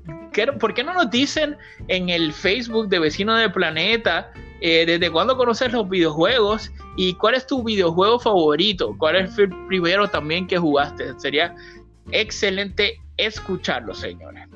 ¿por 0.59 0.73
qué 0.73 0.83
no 0.83 0.93
nos 0.93 1.11
dicen 1.11 1.57
en 1.89 2.09
el 2.09 2.33
Facebook 2.33 2.87
de 2.87 2.99
Vecino 2.99 3.35
del 3.35 3.51
Planeta 3.51 4.31
eh, 4.61 4.85
desde 4.85 5.11
cuándo 5.11 5.37
conoces 5.37 5.71
los 5.73 5.87
videojuegos 5.89 6.71
y 6.95 7.13
cuál 7.15 7.35
es 7.35 7.45
tu 7.45 7.63
videojuego 7.63 8.17
favorito? 8.17 8.95
¿Cuál 8.97 9.17
es 9.17 9.37
el 9.37 9.49
primero 9.67 10.07
también 10.07 10.47
que 10.47 10.57
jugaste? 10.57 11.19
Sería 11.19 11.53
excelente 12.11 13.02
escucharlo, 13.17 13.93
señores. 13.93 14.47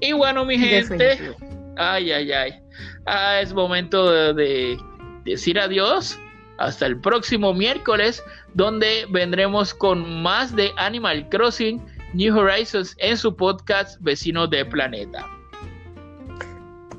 Y 0.00 0.12
bueno, 0.12 0.44
mi 0.44 0.58
gente, 0.58 1.34
ay, 1.76 2.12
ay, 2.12 2.32
ay. 2.32 2.54
Ah, 3.06 3.40
es 3.40 3.52
momento 3.52 4.34
de, 4.34 4.78
decir 5.24 5.58
adiós. 5.58 6.18
Hasta 6.58 6.86
el 6.86 7.00
próximo 7.00 7.54
miércoles, 7.54 8.22
donde 8.54 9.06
vendremos 9.10 9.72
con 9.72 10.22
más 10.22 10.56
de 10.56 10.72
Animal 10.76 11.28
Crossing 11.28 11.80
New 12.14 12.36
Horizons 12.36 12.96
en 12.98 13.16
su 13.16 13.34
podcast 13.34 14.00
Vecinos 14.00 14.50
de 14.50 14.64
Planeta. 14.64 15.24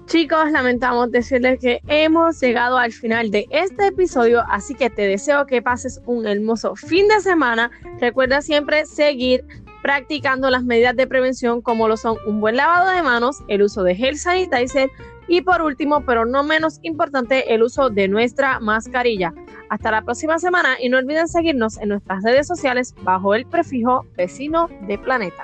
Chicos, 0.05 0.51
lamentamos 0.51 1.11
decirles 1.11 1.59
que 1.59 1.81
hemos 1.87 2.39
llegado 2.39 2.77
al 2.77 2.91
final 2.91 3.29
de 3.29 3.47
este 3.51 3.87
episodio, 3.87 4.43
así 4.49 4.73
que 4.73 4.89
te 4.89 5.03
deseo 5.03 5.45
que 5.45 5.61
pases 5.61 6.01
un 6.05 6.25
hermoso 6.25 6.75
fin 6.75 7.07
de 7.07 7.19
semana. 7.19 7.69
Recuerda 7.99 8.41
siempre 8.41 8.85
seguir 8.85 9.45
practicando 9.81 10.49
las 10.49 10.63
medidas 10.63 10.95
de 10.95 11.07
prevención 11.07 11.61
como 11.61 11.87
lo 11.87 11.97
son 11.97 12.17
un 12.25 12.41
buen 12.41 12.55
lavado 12.55 12.91
de 12.91 13.01
manos, 13.01 13.37
el 13.47 13.61
uso 13.61 13.83
de 13.83 13.95
gel 13.95 14.17
sanitizer 14.17 14.89
y 15.27 15.41
por 15.41 15.61
último, 15.61 16.01
pero 16.05 16.25
no 16.25 16.43
menos 16.43 16.79
importante, 16.81 17.53
el 17.53 17.61
uso 17.61 17.89
de 17.89 18.07
nuestra 18.07 18.59
mascarilla. 18.59 19.33
Hasta 19.69 19.91
la 19.91 20.01
próxima 20.01 20.39
semana 20.39 20.77
y 20.81 20.89
no 20.89 20.97
olviden 20.97 21.27
seguirnos 21.27 21.77
en 21.77 21.89
nuestras 21.89 22.23
redes 22.23 22.47
sociales 22.47 22.95
bajo 23.03 23.35
el 23.35 23.45
prefijo 23.45 24.05
vecino 24.17 24.67
de 24.87 24.97
planeta. 24.97 25.43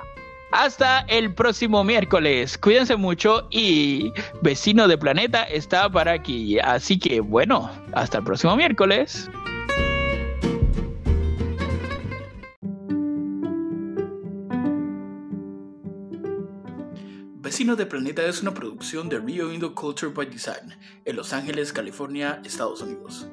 Hasta 0.50 1.00
el 1.08 1.32
próximo 1.34 1.84
miércoles. 1.84 2.58
Cuídense 2.58 2.96
mucho 2.96 3.46
y 3.50 4.12
vecino 4.42 4.88
de 4.88 4.98
planeta 4.98 5.44
está 5.44 5.88
para 5.90 6.12
aquí. 6.12 6.58
Así 6.58 6.98
que 6.98 7.20
bueno, 7.20 7.70
hasta 7.92 8.18
el 8.18 8.24
próximo 8.24 8.56
miércoles. 8.56 9.28
Vecino 17.46 17.76
de 17.76 17.86
Planeta 17.86 18.26
es 18.26 18.42
una 18.42 18.52
producción 18.52 19.08
de 19.08 19.20
Rio 19.20 19.52
Indo 19.52 19.72
Culture 19.72 20.12
by 20.12 20.26
Design 20.26 20.74
en 21.04 21.14
Los 21.14 21.32
Ángeles, 21.32 21.72
California, 21.72 22.42
Estados 22.44 22.82
Unidos. 22.82 23.28